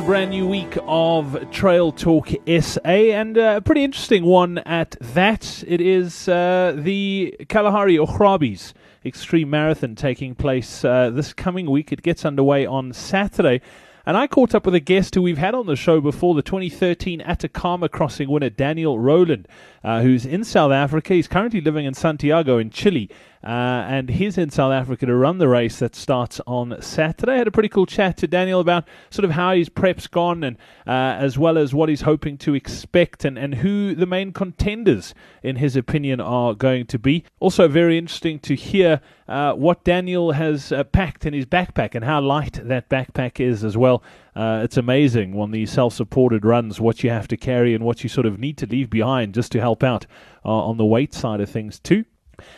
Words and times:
a 0.00 0.02
brand 0.02 0.30
new 0.30 0.46
week 0.46 0.78
of 0.86 1.50
Trail 1.50 1.92
Talk 1.92 2.30
SA, 2.60 2.80
and 2.84 3.36
uh, 3.36 3.56
a 3.56 3.60
pretty 3.60 3.84
interesting 3.84 4.24
one 4.24 4.56
at 4.58 4.96
that. 5.00 5.62
It 5.66 5.82
is 5.82 6.26
uh, 6.26 6.72
the 6.74 7.36
Kalahari 7.50 7.96
Augrabies 7.96 8.72
Extreme 9.04 9.50
Marathon 9.50 9.94
taking 9.94 10.34
place 10.34 10.86
uh, 10.86 11.10
this 11.10 11.34
coming 11.34 11.70
week. 11.70 11.92
It 11.92 12.00
gets 12.00 12.24
underway 12.24 12.64
on 12.64 12.94
Saturday. 12.94 13.60
And 14.06 14.16
I 14.16 14.26
caught 14.26 14.54
up 14.54 14.64
with 14.64 14.74
a 14.74 14.80
guest 14.80 15.14
who 15.14 15.22
we've 15.22 15.36
had 15.36 15.54
on 15.54 15.66
the 15.66 15.76
show 15.76 16.00
before, 16.00 16.34
the 16.34 16.42
2013 16.42 17.20
Atacama 17.20 17.88
Crossing 17.90 18.30
winner, 18.30 18.48
Daniel 18.48 18.98
Rowland, 18.98 19.46
uh, 19.84 20.00
who's 20.00 20.24
in 20.24 20.44
South 20.44 20.72
Africa. 20.72 21.12
He's 21.12 21.28
currently 21.28 21.60
living 21.60 21.84
in 21.84 21.92
Santiago 21.92 22.56
in 22.56 22.70
Chile. 22.70 23.10
Uh, 23.42 23.86
and 23.88 24.10
he's 24.10 24.36
in 24.36 24.50
South 24.50 24.72
Africa 24.72 25.06
to 25.06 25.14
run 25.14 25.38
the 25.38 25.48
race 25.48 25.78
that 25.78 25.96
starts 25.96 26.40
on 26.46 26.76
Saturday. 26.82 27.32
I 27.32 27.36
had 27.38 27.46
a 27.46 27.50
pretty 27.50 27.70
cool 27.70 27.86
chat 27.86 28.18
to 28.18 28.26
Daniel 28.26 28.60
about 28.60 28.86
sort 29.08 29.24
of 29.24 29.30
how 29.30 29.54
his 29.54 29.70
prep's 29.70 30.06
gone, 30.06 30.44
and 30.44 30.58
uh, 30.86 31.16
as 31.18 31.38
well 31.38 31.56
as 31.56 31.72
what 31.72 31.88
he's 31.88 32.02
hoping 32.02 32.36
to 32.38 32.54
expect, 32.54 33.24
and, 33.24 33.38
and 33.38 33.54
who 33.54 33.94
the 33.94 34.04
main 34.04 34.32
contenders, 34.32 35.14
in 35.42 35.56
his 35.56 35.74
opinion, 35.74 36.20
are 36.20 36.54
going 36.54 36.84
to 36.86 36.98
be. 36.98 37.24
Also, 37.38 37.66
very 37.66 37.96
interesting 37.96 38.38
to 38.40 38.54
hear 38.54 39.00
uh, 39.26 39.54
what 39.54 39.84
Daniel 39.84 40.32
has 40.32 40.70
uh, 40.70 40.84
packed 40.84 41.24
in 41.24 41.32
his 41.32 41.46
backpack 41.46 41.94
and 41.94 42.04
how 42.04 42.20
light 42.20 42.60
that 42.62 42.90
backpack 42.90 43.40
is 43.40 43.64
as 43.64 43.76
well. 43.76 44.02
Uh, 44.36 44.60
it's 44.62 44.76
amazing 44.76 45.38
on 45.38 45.50
these 45.50 45.70
self-supported 45.70 46.44
runs 46.44 46.80
what 46.80 47.02
you 47.02 47.10
have 47.10 47.28
to 47.28 47.36
carry 47.36 47.74
and 47.74 47.84
what 47.84 48.02
you 48.02 48.08
sort 48.08 48.26
of 48.26 48.38
need 48.38 48.58
to 48.58 48.66
leave 48.66 48.90
behind 48.90 49.32
just 49.32 49.50
to 49.52 49.60
help 49.60 49.82
out 49.82 50.06
uh, 50.44 50.48
on 50.48 50.76
the 50.76 50.84
weight 50.84 51.14
side 51.14 51.40
of 51.40 51.48
things 51.48 51.78
too. 51.78 52.04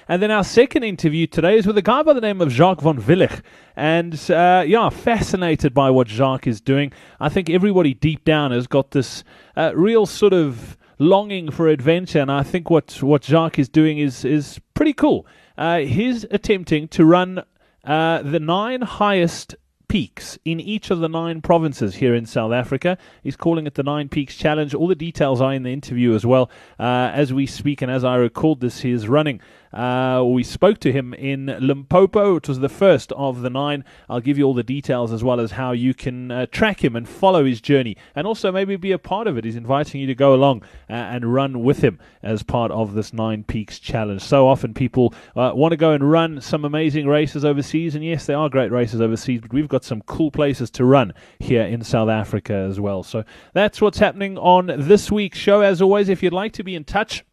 And 0.09 0.23
then 0.23 0.31
our 0.31 0.45
second 0.45 0.83
interview 0.83 1.27
today 1.27 1.57
is 1.57 1.67
with 1.67 1.79
a 1.79 1.83
guy 1.83 2.03
by 2.03 2.13
the 2.13 2.21
name 2.21 2.41
of 2.41 2.51
Jacques 2.51 2.81
von 2.81 3.01
Willich. 3.01 3.43
And 3.77 4.15
uh, 4.31 4.65
yeah, 4.67 4.89
fascinated 4.89 5.75
by 5.75 5.91
what 5.91 6.09
Jacques 6.09 6.47
is 6.47 6.61
doing. 6.61 6.93
I 7.21 7.29
think 7.29 7.51
everybody 7.51 7.95
deep 7.95 8.25
down 8.25 8.51
has 8.53 8.67
got 8.67 8.91
this 8.93 9.25
uh, 9.57 9.73
real 9.75 10.07
sort 10.07 10.33
of 10.33 10.77
longing 10.99 11.51
for 11.51 11.69
adventure. 11.69 12.21
And 12.21 12.31
I 12.31 12.43
think 12.43 12.71
what, 12.71 13.03
what 13.03 13.25
Jacques 13.25 13.59
is 13.59 13.69
doing 13.69 13.99
is, 13.99 14.25
is 14.25 14.61
pretty 14.75 14.93
cool. 14.93 15.27
Uh, 15.57 15.79
he's 15.79 16.25
attempting 16.31 16.89
to 16.89 17.05
run 17.05 17.43
uh, 17.85 18.23
the 18.23 18.41
nine 18.41 18.83
highest 18.83 19.57
peaks 19.93 20.39
in 20.47 20.59
each 20.59 20.91
of 20.91 21.01
the 21.01 21.09
nine 21.09 21.43
provinces 21.43 21.97
here 21.97 22.15
in 22.15 22.25
South 22.25 22.51
Africa. 22.51 22.97
He's 23.23 23.37
calling 23.37 23.67
it 23.67 23.75
the 23.75 23.83
Nine 23.83 24.09
Peaks 24.09 24.37
Challenge. 24.37 24.75
All 24.75 24.87
the 24.87 24.95
details 24.95 25.43
are 25.43 25.53
in 25.53 25.65
the 25.65 25.71
interview 25.71 26.15
as 26.15 26.25
well. 26.25 26.51
Uh, 26.81 27.11
as 27.13 27.31
we 27.35 27.45
speak 27.45 27.83
and 27.83 27.91
as 27.91 28.03
I 28.03 28.15
record 28.17 28.61
this, 28.61 28.81
he 28.81 28.91
is 28.91 29.07
running 29.07 29.43
uh, 29.73 30.23
we 30.25 30.43
spoke 30.43 30.79
to 30.81 30.93
him 30.93 31.15
in 31.15 31.47
Limpopo, 31.61 32.35
which 32.35 32.49
was 32.49 32.61
the 32.61 32.69
first 32.69 33.13
of 33.13 33.43
the 33.43 33.51
nine. 33.51 33.85
I'll 34.09 34.21
give 34.21 34.39
you 34.39 34.45
all 34.45 34.55
the 34.55 34.63
details 34.63 35.13
as 35.13 35.25
well 35.25 35.41
as 35.41 35.53
how 35.53 35.73
you 35.73 35.95
can 35.95 36.31
uh, 36.31 36.47
track 36.47 36.85
him 36.85 36.97
and 36.97 37.09
follow 37.09 37.45
his 37.45 37.61
journey, 37.61 37.97
and 38.15 38.27
also 38.27 38.53
maybe 38.53 38.77
be 38.77 38.93
a 38.93 38.99
part 38.99 39.27
of 39.27 39.37
it. 39.39 39.45
He's 39.45 39.57
inviting 39.57 40.01
you 40.01 40.07
to 40.07 40.15
go 40.15 40.35
along 40.35 40.63
uh, 40.91 40.95
and 40.95 41.33
run 41.33 41.63
with 41.63 41.83
him 41.83 41.99
as 42.23 42.43
part 42.43 42.71
of 42.71 42.95
this 42.95 43.13
Nine 43.13 43.45
Peaks 43.45 43.79
Challenge. 43.79 44.23
So 44.23 44.49
often 44.49 44.75
people 44.75 45.15
uh, 45.37 45.53
want 45.55 45.73
to 45.73 45.77
go 45.77 45.93
and 45.93 46.11
run 46.11 46.41
some 46.41 46.65
amazing 46.65 47.07
races 47.07 47.45
overseas, 47.45 47.95
and 47.95 48.05
yes, 48.05 48.27
there 48.27 48.37
are 48.37 48.49
great 48.49 48.73
races 48.73 49.01
overseas, 49.01 49.41
but 49.41 49.53
we've 49.53 49.69
got 49.69 49.85
some 49.85 50.03
cool 50.03 50.31
places 50.31 50.71
to 50.73 50.85
run 50.85 51.13
here 51.39 51.63
in 51.63 51.83
South 51.83 52.09
Africa 52.09 52.55
as 52.55 52.79
well. 52.79 53.03
So 53.03 53.25
that's 53.53 53.81
what's 53.81 53.99
happening 53.99 54.39
on 54.39 54.67
this 54.67 55.11
week's 55.11 55.39
show. 55.39 55.61
As 55.61 55.81
always, 55.81 56.09
if 56.09 56.23
you'd 56.23 56.33
like 56.33 56.53
to 56.55 56.65
be 56.65 56.75
in 56.75 56.85
touch, 56.85 57.25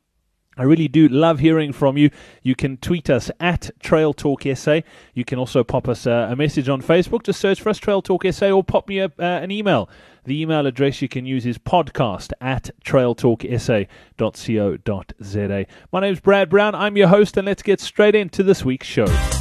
I 0.60 0.64
really 0.64 0.90
do 0.90 1.08
love 1.08 1.40
hearing 1.40 1.72
from 1.72 1.98
you. 1.98 2.10
You 2.44 2.54
can 2.54 2.76
tweet 2.76 3.10
us 3.10 3.32
at 3.40 3.72
Trail 3.80 4.14
Talk 4.14 4.44
SA. 4.56 4.82
You 5.14 5.24
can 5.24 5.40
also 5.40 5.64
pop 5.64 5.88
us 5.88 6.06
a, 6.06 6.28
a 6.32 6.36
message 6.36 6.68
on 6.68 6.82
Facebook. 6.82 7.24
Just 7.24 7.40
search 7.40 7.62
for 7.62 7.70
us, 7.70 7.78
Trail 7.78 8.02
Talk 8.02 8.26
SA, 8.30 8.52
or 8.52 8.62
pop 8.62 8.90
me 8.90 9.00
a, 9.00 9.06
uh, 9.06 9.12
an 9.20 9.52
email. 9.52 9.90
The 10.26 10.42
email 10.42 10.68
address 10.68 11.02
you 11.02 11.08
can 11.08 11.26
use 11.26 11.46
is 11.46 11.58
podcast 11.58 12.34
at 12.42 12.72
trailtalksa.co.za. 12.84 15.66
My 15.94 16.00
name's 16.02 16.20
Brad 16.20 16.50
Brown. 16.50 16.76
I'm 16.76 16.98
your 16.98 17.08
host, 17.08 17.38
and 17.38 17.46
let's 17.46 17.64
get 17.64 17.80
straight 17.80 18.16
into 18.16 18.44
this 18.44 18.66
week's 18.66 18.88
show. 18.88 19.39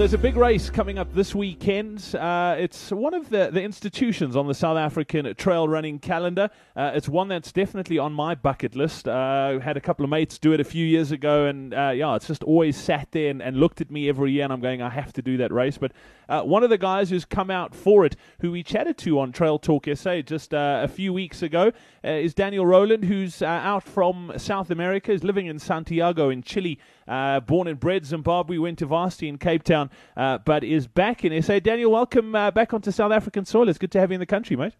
There's 0.00 0.14
a 0.14 0.18
big 0.18 0.36
race 0.36 0.70
coming 0.70 0.98
up 0.98 1.12
this 1.12 1.34
weekend. 1.34 2.14
Uh, 2.14 2.56
it's 2.58 2.90
one 2.90 3.12
of 3.12 3.28
the, 3.28 3.50
the 3.52 3.60
institutions 3.60 4.34
on 4.34 4.46
the 4.46 4.54
South 4.54 4.78
African 4.78 5.34
trail 5.34 5.68
running 5.68 5.98
calendar. 5.98 6.48
Uh, 6.74 6.92
it's 6.94 7.06
one 7.06 7.28
that's 7.28 7.52
definitely 7.52 7.98
on 7.98 8.10
my 8.10 8.34
bucket 8.34 8.74
list. 8.74 9.06
Uh, 9.06 9.58
had 9.58 9.76
a 9.76 9.80
couple 9.80 10.02
of 10.02 10.08
mates 10.08 10.38
do 10.38 10.54
it 10.54 10.60
a 10.60 10.64
few 10.64 10.86
years 10.86 11.12
ago, 11.12 11.44
and 11.44 11.74
uh, 11.74 11.92
yeah, 11.94 12.14
it's 12.14 12.26
just 12.26 12.42
always 12.44 12.78
sat 12.78 13.08
there 13.10 13.28
and, 13.28 13.42
and, 13.42 13.58
looked 13.58 13.82
at 13.82 13.90
me 13.90 14.08
every 14.08 14.32
year, 14.32 14.44
and 14.44 14.54
I'm 14.54 14.62
going, 14.62 14.80
I 14.80 14.88
have 14.88 15.12
to 15.12 15.22
do 15.22 15.36
that 15.36 15.52
race. 15.52 15.76
But 15.76 15.92
uh, 16.30 16.44
one 16.44 16.62
of 16.62 16.70
the 16.70 16.78
guys 16.78 17.10
who's 17.10 17.26
come 17.26 17.50
out 17.50 17.74
for 17.74 18.06
it, 18.06 18.16
who 18.40 18.52
we 18.52 18.62
chatted 18.62 18.96
to 18.98 19.20
on 19.20 19.32
Trail 19.32 19.58
Talk 19.58 19.86
SA 19.92 20.22
just 20.22 20.54
uh, 20.54 20.80
a 20.82 20.88
few 20.88 21.12
weeks 21.12 21.42
ago, 21.42 21.72
is 22.02 22.32
Daniel 22.32 22.64
Rowland, 22.64 23.04
who's 23.04 23.42
out 23.42 23.82
from 23.82 24.32
South 24.38 24.70
America, 24.70 25.12
is 25.12 25.22
living 25.22 25.44
in 25.44 25.58
Santiago 25.58 26.30
in 26.30 26.42
Chile. 26.42 26.78
Uh, 27.08 27.40
born 27.40 27.66
and 27.68 27.80
bred 27.80 28.06
Zimbabwe, 28.06 28.58
went 28.58 28.78
to 28.78 28.86
varsity 28.86 29.28
in 29.28 29.38
Cape 29.38 29.62
Town, 29.62 29.90
uh, 30.16 30.38
but 30.38 30.64
is 30.64 30.86
back 30.86 31.24
in 31.24 31.42
SA. 31.42 31.58
Daniel, 31.58 31.90
welcome 31.90 32.34
uh, 32.34 32.50
back 32.50 32.72
onto 32.72 32.90
South 32.90 33.12
African 33.12 33.44
soil. 33.44 33.68
It's 33.68 33.78
good 33.78 33.92
to 33.92 34.00
have 34.00 34.10
you 34.10 34.14
in 34.14 34.20
the 34.20 34.26
country, 34.26 34.56
mate. 34.56 34.74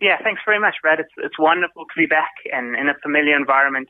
Yeah, 0.00 0.16
thanks 0.22 0.42
very 0.44 0.58
much, 0.58 0.74
Brad. 0.82 0.98
It's 0.98 1.12
it's 1.18 1.38
wonderful 1.38 1.84
to 1.84 1.94
be 1.96 2.06
back 2.06 2.32
and 2.52 2.74
in 2.76 2.88
a 2.88 2.94
familiar 3.02 3.36
environment. 3.36 3.88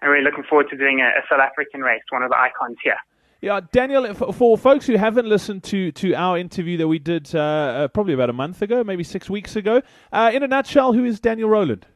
I'm 0.00 0.10
really 0.10 0.24
looking 0.24 0.44
forward 0.44 0.68
to 0.70 0.76
doing 0.76 1.00
a, 1.00 1.06
a 1.06 1.22
South 1.28 1.40
African 1.40 1.80
race, 1.80 2.02
one 2.10 2.22
of 2.22 2.30
the 2.30 2.38
icons 2.38 2.76
here. 2.82 2.98
Yeah, 3.40 3.60
Daniel, 3.70 4.14
for, 4.14 4.32
for, 4.32 4.58
folks 4.58 4.86
who 4.86 4.96
haven't 4.96 5.26
listened 5.26 5.62
to, 5.64 5.92
to 5.92 6.12
our 6.14 6.38
interview 6.38 6.76
that 6.78 6.88
we 6.88 6.98
did 6.98 7.32
uh, 7.34 7.38
uh, 7.38 7.88
probably 7.88 8.12
about 8.12 8.30
a 8.30 8.32
month 8.32 8.62
ago, 8.62 8.82
maybe 8.82 9.04
six 9.04 9.30
weeks 9.30 9.54
ago, 9.54 9.80
uh, 10.12 10.32
in 10.34 10.42
a 10.42 10.48
nutshell, 10.48 10.92
who 10.92 11.04
is 11.04 11.20
Daniel 11.20 11.48
Rowland? 11.48 11.86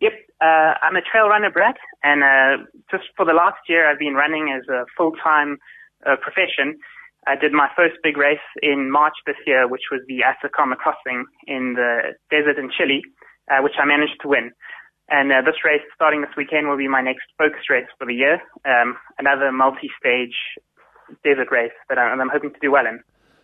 Yep, 0.00 0.12
uh, 0.42 0.74
I'm 0.82 0.96
a 0.96 1.02
trail 1.02 1.28
runner, 1.28 1.50
Brad, 1.50 1.76
and 2.02 2.22
uh, 2.22 2.66
just 2.90 3.04
for 3.16 3.24
the 3.24 3.32
last 3.32 3.62
year, 3.68 3.88
I've 3.88 3.98
been 3.98 4.14
running 4.14 4.50
as 4.50 4.66
a 4.68 4.84
full-time 4.96 5.58
uh, 6.04 6.16
profession. 6.18 6.78
I 7.26 7.36
did 7.36 7.52
my 7.52 7.68
first 7.76 7.94
big 8.02 8.16
race 8.16 8.42
in 8.60 8.90
March 8.90 9.14
this 9.24 9.38
year, 9.46 9.68
which 9.68 9.86
was 9.92 10.00
the 10.08 10.24
Atacama 10.26 10.74
Crossing 10.74 11.24
in 11.46 11.74
the 11.78 12.18
desert 12.30 12.58
in 12.58 12.70
Chile, 12.76 13.02
uh, 13.50 13.62
which 13.62 13.78
I 13.78 13.86
managed 13.86 14.18
to 14.22 14.28
win. 14.28 14.50
And 15.08 15.30
uh, 15.30 15.42
this 15.46 15.62
race, 15.64 15.86
starting 15.94 16.22
this 16.22 16.34
weekend, 16.36 16.66
will 16.66 16.76
be 16.76 16.88
my 16.88 17.02
next 17.02 17.30
focus 17.38 17.70
race 17.70 17.86
for 17.98 18.06
the 18.06 18.14
year. 18.14 18.42
Um, 18.66 18.96
another 19.18 19.52
multi-stage 19.52 20.34
desert 21.22 21.52
race 21.52 21.76
that 21.88 21.98
I'm, 21.98 22.20
I'm 22.20 22.30
hoping 22.32 22.50
to 22.50 22.60
do 22.60 22.72
well 22.72 22.86
in. 22.86 22.98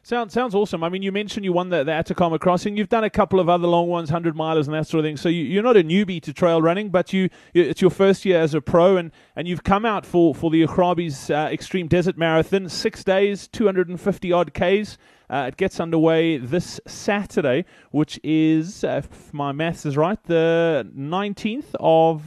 Sounds 0.08 0.32
sounds 0.32 0.54
awesome. 0.54 0.82
I 0.82 0.88
mean, 0.88 1.02
you 1.02 1.12
mentioned 1.12 1.44
you 1.44 1.52
won 1.52 1.68
the, 1.68 1.84
the 1.84 1.92
Atacama 1.92 2.38
Crossing. 2.38 2.78
You've 2.78 2.88
done 2.88 3.04
a 3.04 3.10
couple 3.10 3.40
of 3.40 3.50
other 3.50 3.68
long 3.68 3.88
ones, 3.88 4.08
hundred 4.08 4.36
milers 4.36 4.64
and 4.64 4.72
that 4.72 4.86
sort 4.86 5.00
of 5.00 5.06
thing. 5.06 5.18
So 5.18 5.28
you, 5.28 5.60
are 5.60 5.62
not 5.62 5.76
a 5.76 5.84
newbie 5.84 6.22
to 6.22 6.32
trail 6.32 6.62
running, 6.62 6.88
but 6.88 7.12
you 7.12 7.28
it's 7.52 7.82
your 7.82 7.90
first 7.90 8.24
year 8.24 8.40
as 8.40 8.54
a 8.54 8.62
pro, 8.62 8.96
and, 8.96 9.12
and 9.36 9.46
you've 9.46 9.64
come 9.64 9.84
out 9.84 10.06
for 10.06 10.34
for 10.34 10.50
the 10.50 10.64
Augrabies 10.64 11.28
uh, 11.28 11.52
Extreme 11.52 11.88
Desert 11.88 12.16
Marathon, 12.16 12.70
six 12.70 13.04
days, 13.04 13.48
two 13.48 13.66
hundred 13.66 13.90
and 13.90 14.00
fifty 14.00 14.32
odd 14.32 14.54
k's. 14.54 14.96
Uh, 15.28 15.44
it 15.48 15.58
gets 15.58 15.78
underway 15.78 16.38
this 16.38 16.80
Saturday, 16.86 17.66
which 17.90 18.18
is, 18.24 18.84
uh, 18.84 19.02
if 19.04 19.34
my 19.34 19.52
maths 19.52 19.84
is 19.84 19.98
right, 19.98 20.24
the 20.24 20.88
nineteenth 20.94 21.76
of 21.80 22.22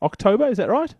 October. 0.00 0.46
Is 0.46 0.58
that 0.58 0.68
right? 0.68 0.94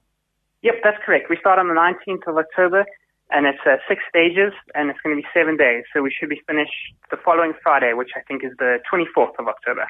Yep, 0.62 0.74
that's 0.82 0.98
correct. 1.06 1.30
We 1.30 1.36
start 1.38 1.60
on 1.60 1.68
the 1.68 1.74
nineteenth 1.74 2.24
of 2.26 2.36
October 2.36 2.84
and 3.30 3.46
it's 3.46 3.58
uh, 3.66 3.76
six 3.88 4.02
stages, 4.08 4.52
and 4.74 4.90
it's 4.90 5.00
going 5.00 5.16
to 5.16 5.22
be 5.22 5.28
seven 5.34 5.56
days. 5.56 5.84
So 5.92 6.02
we 6.02 6.14
should 6.16 6.28
be 6.28 6.40
finished 6.46 6.72
the 7.10 7.16
following 7.24 7.54
Friday, 7.62 7.92
which 7.92 8.10
I 8.16 8.20
think 8.20 8.44
is 8.44 8.52
the 8.58 8.78
24th 8.92 9.32
of 9.38 9.48
October. 9.48 9.86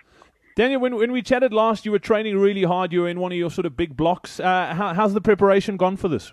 Daniel, 0.57 0.81
when, 0.81 0.97
when 0.97 1.13
we 1.13 1.21
chatted 1.21 1.53
last, 1.53 1.85
you 1.85 1.93
were 1.93 1.99
training 1.99 2.39
really 2.39 2.63
hard. 2.63 2.93
You 2.93 3.03
were 3.03 3.09
in 3.09 3.21
one 3.21 3.31
of 3.31 3.37
your 3.37 3.51
sort 3.51 3.67
of 3.67 3.77
big 3.77 3.95
blocks. 3.95 4.41
Uh, 4.41 4.73
how, 4.75 4.95
how's 4.95 5.13
the 5.13 5.21
preparation 5.21 5.77
gone 5.77 5.99
for 5.99 6.09
this? 6.09 6.33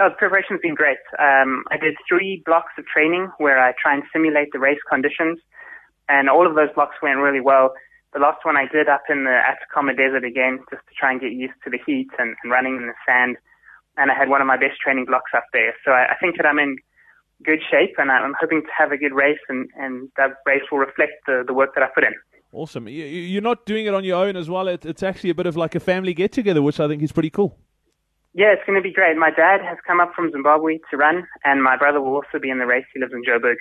Oh, 0.00 0.08
the 0.08 0.16
preparation's 0.16 0.60
been 0.60 0.74
great. 0.74 0.98
Um, 1.20 1.62
I 1.70 1.76
did 1.76 1.94
three 2.08 2.42
blocks 2.44 2.72
of 2.76 2.84
training 2.86 3.30
where 3.38 3.60
I 3.62 3.72
try 3.80 3.94
and 3.94 4.02
simulate 4.12 4.48
the 4.52 4.58
race 4.58 4.80
conditions, 4.90 5.38
and 6.08 6.28
all 6.28 6.44
of 6.48 6.56
those 6.56 6.70
blocks 6.74 6.96
went 7.00 7.18
really 7.18 7.40
well. 7.40 7.74
The 8.12 8.18
last 8.18 8.44
one 8.44 8.56
I 8.56 8.66
did 8.66 8.88
up 8.88 9.04
in 9.08 9.22
the 9.22 9.38
Atacama 9.46 9.94
Desert 9.94 10.24
again, 10.24 10.58
just 10.68 10.82
to 10.88 10.94
try 10.98 11.12
and 11.12 11.20
get 11.20 11.30
used 11.30 11.54
to 11.62 11.70
the 11.70 11.78
heat 11.86 12.10
and, 12.18 12.34
and 12.42 12.50
running 12.50 12.76
in 12.76 12.88
the 12.88 12.94
sand 13.06 13.36
and 13.96 14.10
I 14.10 14.14
had 14.14 14.28
one 14.28 14.40
of 14.40 14.46
my 14.46 14.56
best 14.56 14.80
training 14.82 15.06
blocks 15.06 15.30
up 15.36 15.44
there. 15.52 15.74
So 15.84 15.92
I, 15.92 16.12
I 16.12 16.16
think 16.20 16.36
that 16.36 16.46
I'm 16.46 16.58
in 16.58 16.76
good 17.44 17.60
shape, 17.70 17.94
and 17.98 18.10
I'm 18.10 18.34
hoping 18.40 18.62
to 18.62 18.68
have 18.76 18.92
a 18.92 18.96
good 18.96 19.12
race, 19.12 19.38
and, 19.48 19.68
and 19.76 20.08
that 20.16 20.36
race 20.46 20.62
will 20.70 20.78
reflect 20.78 21.12
the, 21.26 21.44
the 21.46 21.52
work 21.52 21.74
that 21.74 21.82
I 21.82 21.88
put 21.94 22.04
in. 22.04 22.14
Awesome. 22.52 22.88
You're 22.88 23.42
not 23.42 23.66
doing 23.66 23.86
it 23.86 23.94
on 23.94 24.04
your 24.04 24.24
own 24.24 24.36
as 24.36 24.48
well. 24.48 24.68
It's 24.68 25.02
actually 25.02 25.30
a 25.30 25.34
bit 25.34 25.46
of 25.46 25.56
like 25.56 25.74
a 25.74 25.80
family 25.80 26.14
get 26.14 26.30
together, 26.30 26.62
which 26.62 26.78
I 26.78 26.86
think 26.86 27.02
is 27.02 27.10
pretty 27.10 27.30
cool. 27.30 27.58
Yeah, 28.32 28.52
it's 28.52 28.62
going 28.66 28.76
to 28.76 28.82
be 28.82 28.92
great. 28.92 29.16
My 29.16 29.30
dad 29.30 29.60
has 29.62 29.78
come 29.86 30.00
up 30.00 30.12
from 30.14 30.30
Zimbabwe 30.30 30.78
to 30.90 30.96
run, 30.96 31.26
and 31.44 31.62
my 31.62 31.76
brother 31.76 32.00
will 32.00 32.14
also 32.14 32.38
be 32.40 32.50
in 32.50 32.58
the 32.58 32.66
race. 32.66 32.84
He 32.94 33.00
lives 33.00 33.12
in 33.12 33.22
Joburg. 33.24 33.56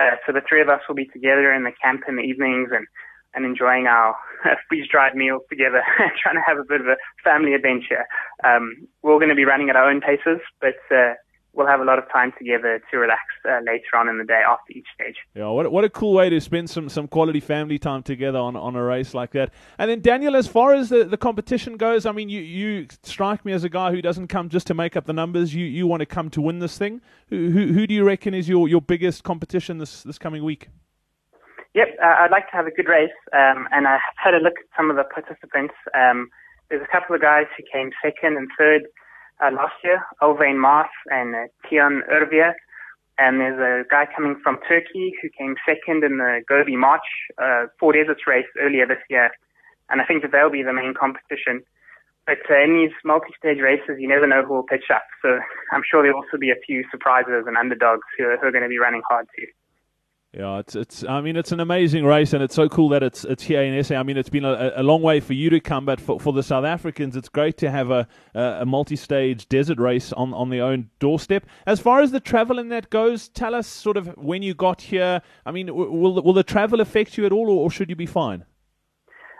Uh, 0.00 0.16
so 0.26 0.32
the 0.32 0.40
three 0.48 0.62
of 0.62 0.68
us 0.68 0.80
will 0.88 0.94
be 0.94 1.06
together 1.06 1.52
in 1.52 1.64
the 1.64 1.72
camp 1.82 2.02
in 2.08 2.16
the 2.16 2.22
evenings 2.22 2.70
and 2.72 2.86
and 3.34 3.44
enjoying 3.44 3.86
our 3.86 4.16
freeze 4.68 4.88
dried 4.90 5.14
meals 5.14 5.42
together, 5.48 5.82
trying 6.22 6.36
to 6.36 6.42
have 6.46 6.58
a 6.58 6.64
bit 6.64 6.80
of 6.80 6.86
a 6.86 6.96
family 7.22 7.54
adventure. 7.54 8.06
Um, 8.44 8.86
we're 9.02 9.12
all 9.12 9.18
going 9.18 9.30
to 9.30 9.34
be 9.34 9.44
running 9.44 9.70
at 9.70 9.76
our 9.76 9.90
own 9.90 10.00
paces, 10.00 10.40
but 10.60 10.76
uh, 10.94 11.14
we'll 11.52 11.66
have 11.66 11.80
a 11.80 11.84
lot 11.84 11.98
of 11.98 12.04
time 12.10 12.32
together 12.38 12.80
to 12.90 12.98
relax 12.98 13.22
uh, 13.48 13.58
later 13.64 13.96
on 13.96 14.08
in 14.08 14.18
the 14.18 14.24
day 14.24 14.40
after 14.46 14.72
each 14.72 14.86
stage. 14.94 15.16
Yeah, 15.34 15.48
what 15.48 15.70
what 15.70 15.84
a 15.84 15.90
cool 15.90 16.14
way 16.14 16.30
to 16.30 16.40
spend 16.40 16.70
some, 16.70 16.88
some 16.88 17.08
quality 17.08 17.40
family 17.40 17.78
time 17.78 18.02
together 18.02 18.38
on, 18.38 18.56
on 18.56 18.76
a 18.76 18.82
race 18.82 19.14
like 19.14 19.32
that. 19.32 19.52
And 19.78 19.90
then 19.90 20.00
Daniel, 20.00 20.36
as 20.36 20.46
far 20.46 20.74
as 20.74 20.88
the, 20.88 21.04
the 21.04 21.16
competition 21.16 21.76
goes, 21.76 22.06
I 22.06 22.12
mean, 22.12 22.28
you, 22.28 22.40
you 22.40 22.86
strike 23.02 23.44
me 23.44 23.52
as 23.52 23.64
a 23.64 23.68
guy 23.68 23.90
who 23.90 24.02
doesn't 24.02 24.28
come 24.28 24.48
just 24.48 24.66
to 24.68 24.74
make 24.74 24.96
up 24.96 25.06
the 25.06 25.12
numbers. 25.12 25.54
You 25.54 25.66
you 25.66 25.86
want 25.86 26.00
to 26.00 26.06
come 26.06 26.30
to 26.30 26.40
win 26.40 26.58
this 26.58 26.78
thing. 26.78 27.00
Who 27.28 27.50
who, 27.50 27.72
who 27.72 27.86
do 27.86 27.94
you 27.94 28.04
reckon 28.04 28.34
is 28.34 28.48
your, 28.48 28.68
your 28.68 28.82
biggest 28.82 29.24
competition 29.24 29.78
this 29.78 30.02
this 30.02 30.18
coming 30.18 30.44
week? 30.44 30.68
Yep, 31.74 31.88
uh, 32.02 32.16
I'd 32.20 32.30
like 32.30 32.50
to 32.50 32.56
have 32.56 32.66
a 32.66 32.70
good 32.70 32.88
race, 32.88 33.16
um, 33.32 33.66
and 33.72 33.88
I 33.88 33.98
had 34.16 34.34
a 34.34 34.44
look 34.44 34.60
at 34.60 34.68
some 34.76 34.90
of 34.90 34.96
the 34.96 35.04
participants. 35.04 35.72
Um, 35.96 36.28
there's 36.68 36.84
a 36.84 36.92
couple 36.92 37.16
of 37.16 37.22
guys 37.22 37.46
who 37.56 37.64
came 37.72 37.92
second 38.04 38.36
and 38.36 38.48
third 38.58 38.82
uh, 39.42 39.50
last 39.52 39.74
year, 39.82 40.04
Alvain 40.20 40.60
Mars 40.60 40.92
and 41.10 41.34
uh, 41.34 41.38
Tian 41.68 42.02
Ervia. 42.12 42.52
And 43.18 43.40
there's 43.40 43.60
a 43.60 43.88
guy 43.88 44.06
coming 44.14 44.36
from 44.42 44.58
Turkey 44.68 45.12
who 45.20 45.28
came 45.36 45.54
second 45.66 46.04
in 46.04 46.18
the 46.18 46.40
Gobi 46.48 46.76
March 46.76 47.04
uh, 47.40 47.66
Four 47.78 47.92
Deserts 47.92 48.22
race 48.26 48.46
earlier 48.60 48.86
this 48.86 49.02
year. 49.10 49.30
And 49.90 50.00
I 50.00 50.04
think 50.04 50.22
that 50.22 50.32
they'll 50.32 50.50
be 50.50 50.62
the 50.62 50.72
main 50.72 50.94
competition. 50.94 51.62
But 52.26 52.40
uh, 52.48 52.62
in 52.62 52.74
these 52.74 52.94
multi-stage 53.04 53.60
races, 53.60 53.96
you 53.98 54.08
never 54.08 54.26
know 54.26 54.42
who 54.42 54.54
will 54.54 54.62
pitch 54.62 54.88
up. 54.92 55.04
So 55.20 55.40
I'm 55.72 55.82
sure 55.88 56.02
there'll 56.02 56.22
also 56.22 56.38
be 56.38 56.50
a 56.50 56.60
few 56.66 56.84
surprises 56.90 57.44
and 57.46 57.56
underdogs 57.56 58.06
who 58.16 58.24
are, 58.24 58.36
who 58.38 58.46
are 58.46 58.52
going 58.52 58.64
to 58.64 58.68
be 58.68 58.78
running 58.78 59.02
hard 59.08 59.26
too. 59.36 59.46
Yeah, 60.34 60.60
it's 60.60 60.74
it's. 60.74 61.04
I 61.04 61.20
mean, 61.20 61.36
it's 61.36 61.52
an 61.52 61.60
amazing 61.60 62.06
race, 62.06 62.32
and 62.32 62.42
it's 62.42 62.54
so 62.54 62.66
cool 62.66 62.88
that 62.90 63.02
it's 63.02 63.22
it's 63.22 63.42
here 63.42 63.60
in 63.62 63.84
SA. 63.84 63.96
I 63.96 64.02
mean, 64.02 64.16
it's 64.16 64.30
been 64.30 64.46
a, 64.46 64.72
a 64.76 64.82
long 64.82 65.02
way 65.02 65.20
for 65.20 65.34
you 65.34 65.50
to 65.50 65.60
come, 65.60 65.84
but 65.84 66.00
for, 66.00 66.18
for 66.18 66.32
the 66.32 66.42
South 66.42 66.64
Africans, 66.64 67.16
it's 67.16 67.28
great 67.28 67.58
to 67.58 67.70
have 67.70 67.90
a 67.90 68.08
a 68.34 68.64
multi-stage 68.64 69.46
desert 69.50 69.78
race 69.78 70.10
on 70.14 70.32
on 70.32 70.48
their 70.48 70.64
own 70.64 70.88
doorstep. 71.00 71.44
As 71.66 71.80
far 71.80 72.00
as 72.00 72.12
the 72.12 72.20
travel 72.20 72.58
in 72.58 72.70
that 72.70 72.88
goes, 72.88 73.28
tell 73.28 73.54
us 73.54 73.66
sort 73.66 73.98
of 73.98 74.06
when 74.16 74.42
you 74.42 74.54
got 74.54 74.80
here. 74.80 75.20
I 75.44 75.50
mean, 75.50 75.74
will 75.74 76.22
will 76.22 76.32
the 76.32 76.42
travel 76.42 76.80
affect 76.80 77.18
you 77.18 77.26
at 77.26 77.32
all, 77.32 77.50
or, 77.50 77.70
should 77.70 77.90
you 77.90 77.96
be 77.96 78.06
fine? 78.06 78.46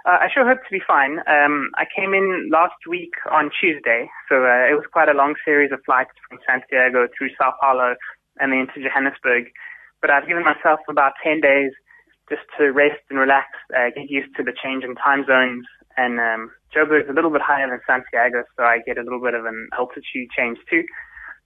Uh, 0.04 0.18
I 0.20 0.28
sure 0.34 0.46
hope 0.46 0.58
to 0.58 0.70
be 0.70 0.82
fine. 0.86 1.20
Um, 1.20 1.70
I 1.76 1.86
came 1.96 2.12
in 2.12 2.50
last 2.52 2.86
week 2.86 3.14
on 3.30 3.50
Tuesday, 3.58 4.10
so 4.28 4.44
uh, 4.44 4.68
it 4.68 4.74
was 4.74 4.84
quite 4.92 5.08
a 5.08 5.14
long 5.14 5.36
series 5.42 5.72
of 5.72 5.78
flights 5.86 6.10
from 6.28 6.38
Santiago 6.46 7.06
through 7.16 7.30
Sao 7.38 7.54
Paulo 7.62 7.94
and 8.40 8.52
then 8.52 8.66
to 8.74 8.82
Johannesburg. 8.82 9.46
But 10.02 10.10
I've 10.10 10.26
given 10.26 10.42
myself 10.42 10.80
about 10.90 11.12
10 11.22 11.40
days 11.40 11.72
just 12.28 12.42
to 12.58 12.72
rest 12.72 13.00
and 13.08 13.18
relax, 13.18 13.48
uh, 13.70 13.94
get 13.94 14.10
used 14.10 14.34
to 14.36 14.42
the 14.42 14.52
change 14.52 14.84
in 14.84 14.94
time 14.96 15.24
zones. 15.24 15.64
And 15.96 16.18
um, 16.18 16.50
is 16.74 17.08
a 17.08 17.12
little 17.12 17.30
bit 17.30 17.42
higher 17.44 17.68
than 17.68 17.80
Santiago, 17.86 18.44
so 18.56 18.64
I 18.64 18.78
get 18.84 18.96
a 18.96 19.02
little 19.02 19.20
bit 19.20 19.34
of 19.34 19.44
an 19.44 19.68
altitude 19.78 20.28
change 20.36 20.58
too. 20.68 20.82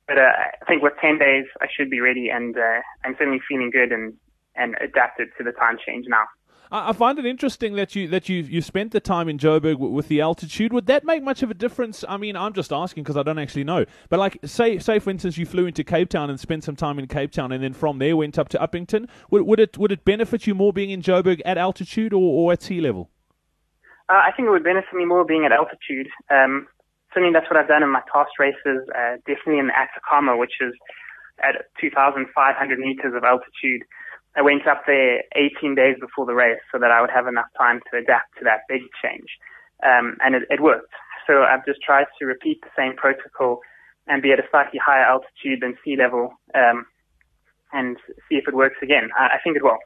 But 0.07 0.19
uh, 0.19 0.31
I 0.31 0.65
think 0.67 0.83
with 0.83 0.95
10 1.01 1.19
days, 1.19 1.47
I 1.61 1.67
should 1.67 1.91
be 1.91 2.01
ready, 2.01 2.31
and 2.31 2.57
uh, 2.57 2.81
I'm 3.05 3.17
certainly 3.19 3.43
feeling 3.49 3.71
good 3.71 3.91
and, 3.91 4.15
and 4.55 4.77
adapted 4.81 5.29
to 5.39 5.45
the 5.45 5.51
time 5.51 5.79
change 5.85 6.07
now. 6.09 6.25
I 6.71 6.93
find 6.93 7.19
it 7.19 7.27
interesting 7.27 7.75
that 7.75 7.95
you 7.95 8.09
that 8.09 8.29
you 8.29 8.43
you 8.43 8.61
spent 8.61 8.93
the 8.93 9.01
time 9.01 9.29
in 9.29 9.39
Joburg 9.39 9.79
with 9.79 10.09
the 10.09 10.21
altitude. 10.21 10.73
Would 10.73 10.87
that 10.87 11.05
make 11.05 11.23
much 11.23 11.43
of 11.43 11.51
a 11.51 11.55
difference? 11.55 12.05
I 12.09 12.17
mean, 12.17 12.37
I'm 12.37 12.53
just 12.53 12.73
asking 12.73 13.05
because 13.05 13.17
I 13.17 13.23
don't 13.23 13.39
actually 13.39 13.65
know. 13.65 13.85
But 14.09 14.19
like, 14.19 14.39
say 14.45 14.79
say 14.79 14.99
for 14.99 15.11
instance, 15.11 15.39
you 15.39 15.47
flew 15.47 15.67
into 15.67 15.85
Cape 15.85 16.09
Town 16.09 16.29
and 16.29 16.41
spent 16.41 16.65
some 16.65 16.77
time 16.77 16.99
in 16.99 17.07
Cape 17.07 17.31
Town, 17.31 17.53
and 17.53 17.63
then 17.63 17.73
from 17.73 17.99
there 17.99 18.17
went 18.17 18.39
up 18.39 18.49
to 18.51 18.59
Upington. 18.59 19.09
Would, 19.31 19.43
would 19.43 19.61
it 19.61 19.79
would 19.79 19.93
it 19.93 20.05
benefit 20.05 20.47
you 20.47 20.55
more 20.55 20.73
being 20.73 20.91
in 20.91 21.03
Joburg 21.03 21.41
at 21.45 21.57
altitude 21.57 22.13
or, 22.13 22.23
or 22.23 22.53
at 22.53 22.63
sea 22.63 22.81
level? 22.81 23.11
Uh, 24.09 24.15
I 24.25 24.31
think 24.37 24.47
it 24.47 24.51
would 24.51 24.65
benefit 24.65 24.93
me 24.95 25.05
more 25.05 25.25
being 25.25 25.45
at 25.45 25.53
altitude. 25.53 26.09
Um, 26.31 26.67
certainly, 27.13 27.33
that's 27.33 27.51
what 27.51 27.59
I've 27.59 27.69
done 27.69 27.83
in 27.83 27.91
my 27.91 28.03
past 28.13 28.31
races. 28.39 28.89
Uh, 28.95 29.17
definitely 29.27 29.59
in 29.59 29.69
the 29.69 29.77
Atacama, 29.77 30.37
which 30.37 30.55
is 30.61 30.73
at 31.43 31.67
2,500 31.81 32.79
meters 32.79 33.15
of 33.15 33.25
altitude. 33.25 33.83
I 34.37 34.43
went 34.43 34.67
up 34.67 34.83
there 34.87 35.23
18 35.35 35.75
days 35.75 35.97
before 35.99 36.27
the 36.27 36.35
race 36.35 36.61
so 36.71 36.79
that 36.79 36.91
I 36.91 37.01
would 37.01 37.11
have 37.11 37.27
enough 37.27 37.49
time 37.57 37.81
to 37.91 37.99
adapt 37.99 38.37
to 38.39 38.45
that 38.45 38.61
big 38.69 38.83
change. 39.03 39.29
Um, 39.83 40.17
and 40.21 40.35
it, 40.35 40.43
it 40.51 40.63
worked. 40.63 40.93
So 41.27 41.43
I've 41.43 41.65
just 41.65 41.81
tried 41.83 42.07
to 42.19 42.27
repeat 42.27 42.61
the 42.61 42.71
same 42.77 42.95
protocol 42.97 43.61
and 44.07 44.23
be 44.23 44.33
at 44.33 44.39
a 44.39 44.45
slightly 44.51 44.79
higher 44.85 45.05
altitude 45.05 45.61
than 45.63 45.77
sea 45.85 45.97
level 45.97 46.33
um, 46.55 46.87
and 47.73 47.97
see 48.29 48.37
if 48.37 48.47
it 48.47 48.55
works 48.55 48.77
again. 48.83 49.09
I, 49.19 49.37
I 49.37 49.39
think 49.43 49.57
it 49.57 49.65
will. 49.65 49.79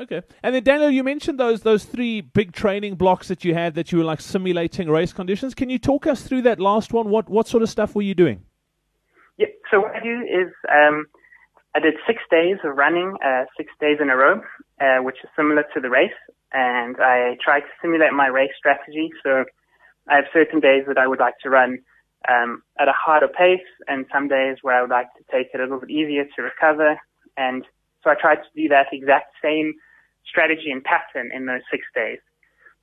Okay. 0.00 0.22
And 0.42 0.54
then 0.54 0.62
Daniel, 0.64 0.90
you 0.90 1.04
mentioned 1.04 1.38
those 1.38 1.60
those 1.60 1.84
three 1.84 2.22
big 2.22 2.52
training 2.52 2.94
blocks 2.94 3.28
that 3.28 3.44
you 3.44 3.52
had 3.52 3.74
that 3.74 3.92
you 3.92 3.98
were 3.98 4.04
like 4.04 4.22
simulating 4.22 4.88
race 4.88 5.12
conditions. 5.12 5.54
Can 5.54 5.68
you 5.68 5.78
talk 5.78 6.06
us 6.06 6.22
through 6.22 6.42
that 6.42 6.58
last 6.58 6.94
one? 6.94 7.10
What 7.10 7.28
what 7.28 7.46
sort 7.46 7.62
of 7.62 7.68
stuff 7.68 7.94
were 7.94 8.00
you 8.00 8.14
doing? 8.14 8.42
Yeah. 9.36 9.48
So 9.70 9.80
what 9.80 9.94
I 9.94 10.02
do 10.02 10.22
is 10.22 10.50
um, 10.72 11.04
I 11.74 11.78
did 11.78 11.94
six 12.06 12.22
days 12.30 12.56
of 12.64 12.76
running, 12.76 13.16
uh, 13.24 13.44
six 13.56 13.72
days 13.80 13.98
in 14.00 14.10
a 14.10 14.16
row, 14.16 14.42
uh, 14.80 15.02
which 15.02 15.18
is 15.22 15.30
similar 15.36 15.64
to 15.74 15.80
the 15.80 15.90
race. 15.90 16.18
And 16.52 16.96
I 16.98 17.36
tried 17.42 17.60
to 17.60 17.78
simulate 17.80 18.12
my 18.12 18.26
race 18.26 18.50
strategy. 18.58 19.10
So 19.22 19.44
I 20.08 20.16
have 20.16 20.24
certain 20.32 20.58
days 20.58 20.84
that 20.88 20.98
I 20.98 21.06
would 21.06 21.20
like 21.20 21.38
to 21.42 21.50
run 21.50 21.78
um, 22.28 22.62
at 22.78 22.88
a 22.88 22.92
harder 22.92 23.28
pace, 23.28 23.64
and 23.86 24.04
some 24.12 24.28
days 24.28 24.58
where 24.62 24.76
I 24.76 24.82
would 24.82 24.90
like 24.90 25.08
to 25.16 25.24
take 25.30 25.48
it 25.54 25.60
a 25.60 25.62
little 25.62 25.80
bit 25.80 25.90
easier 25.90 26.24
to 26.24 26.42
recover. 26.42 26.98
And 27.36 27.64
so 28.02 28.10
I 28.10 28.14
tried 28.20 28.42
to 28.42 28.50
do 28.56 28.68
that 28.68 28.88
exact 28.92 29.32
same 29.40 29.74
strategy 30.26 30.70
and 30.70 30.82
pattern 30.82 31.30
in 31.34 31.46
those 31.46 31.62
six 31.70 31.86
days. 31.94 32.18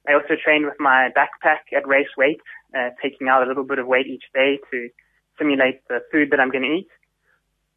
I 0.07 0.13
also 0.13 0.39
trained 0.41 0.65
with 0.65 0.79
my 0.79 1.09
backpack 1.11 1.75
at 1.75 1.85
race 1.85 2.15
weight, 2.17 2.39
uh, 2.73 2.89
taking 3.03 3.27
out 3.27 3.43
a 3.43 3.47
little 3.47 3.65
bit 3.65 3.79
of 3.79 3.85
weight 3.85 4.07
each 4.07 4.23
day 4.33 4.57
to 4.71 4.89
simulate 5.37 5.85
the 5.89 5.99
food 6.11 6.31
that 6.31 6.39
I'm 6.39 6.49
going 6.49 6.63
to 6.63 6.75
eat 6.79 6.87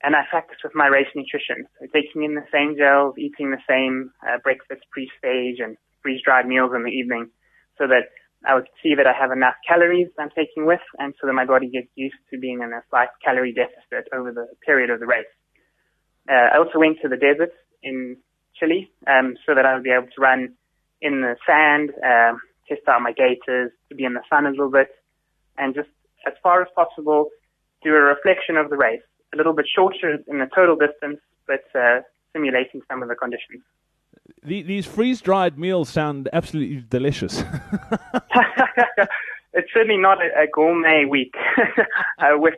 and 0.02 0.16
I 0.16 0.22
practice 0.30 0.58
with 0.64 0.74
my 0.74 0.86
race 0.86 1.08
nutrition. 1.14 1.66
So 1.78 1.86
taking 1.92 2.24
in 2.24 2.34
the 2.34 2.46
same 2.52 2.76
gels, 2.76 3.14
eating 3.18 3.50
the 3.50 3.62
same 3.68 4.12
uh, 4.26 4.38
breakfast 4.42 4.82
pre-stage 4.90 5.60
and 5.60 5.76
freeze-dried 6.02 6.46
meals 6.46 6.72
in 6.74 6.84
the 6.84 6.90
evening 6.90 7.28
so 7.76 7.86
that 7.86 8.08
I 8.46 8.54
would 8.54 8.68
see 8.82 8.94
that 8.96 9.06
I 9.06 9.12
have 9.12 9.32
enough 9.32 9.54
calories 9.68 10.08
I'm 10.18 10.30
taking 10.30 10.64
with 10.64 10.80
and 10.98 11.12
so 11.20 11.26
that 11.26 11.34
my 11.34 11.44
body 11.44 11.68
gets 11.68 11.88
used 11.94 12.16
to 12.30 12.38
being 12.38 12.62
in 12.62 12.72
a 12.72 12.82
slight 12.88 13.08
calorie 13.22 13.52
deficit 13.52 14.08
over 14.14 14.32
the 14.32 14.48
period 14.64 14.88
of 14.88 15.00
the 15.00 15.06
race. 15.06 15.28
Uh, 16.28 16.48
I 16.54 16.58
also 16.58 16.78
went 16.78 16.98
to 17.02 17.08
the 17.08 17.16
desert 17.16 17.52
in 17.82 18.16
Chile 18.58 18.90
um, 19.06 19.36
so 19.44 19.54
that 19.54 19.66
I 19.66 19.74
would 19.74 19.84
be 19.84 19.90
able 19.90 20.08
to 20.08 20.20
run 20.20 20.54
in 21.02 21.20
the 21.20 21.36
sand, 21.46 21.90
uh, 22.00 22.36
test 22.68 22.88
out 22.88 23.02
my 23.02 23.12
gaiters, 23.12 23.72
to 23.90 23.94
be 23.94 24.04
in 24.04 24.14
the 24.14 24.22
sun 24.30 24.46
a 24.46 24.50
little 24.50 24.70
bit, 24.70 24.88
and 25.58 25.74
just 25.74 25.88
as 26.26 26.32
far 26.42 26.62
as 26.62 26.68
possible 26.74 27.28
do 27.82 27.90
a 27.90 28.00
reflection 28.00 28.56
of 28.56 28.68
the 28.68 28.76
race 28.76 29.00
a 29.32 29.36
little 29.36 29.52
bit 29.52 29.66
shorter 29.74 30.18
in 30.26 30.38
the 30.38 30.48
total 30.54 30.76
distance, 30.76 31.20
but 31.46 31.64
uh, 31.74 32.00
simulating 32.32 32.82
some 32.88 33.02
of 33.02 33.08
the 33.08 33.14
conditions. 33.14 33.62
The, 34.42 34.62
these 34.62 34.86
freeze 34.86 35.20
dried 35.20 35.58
meals 35.58 35.88
sound 35.88 36.28
absolutely 36.32 36.84
delicious. 36.88 37.38
it's 39.52 39.68
certainly 39.74 39.98
not 39.98 40.18
a, 40.22 40.42
a 40.42 40.46
gourmet 40.52 41.04
week 41.08 41.34
uh, 42.18 42.36
with 42.38 42.54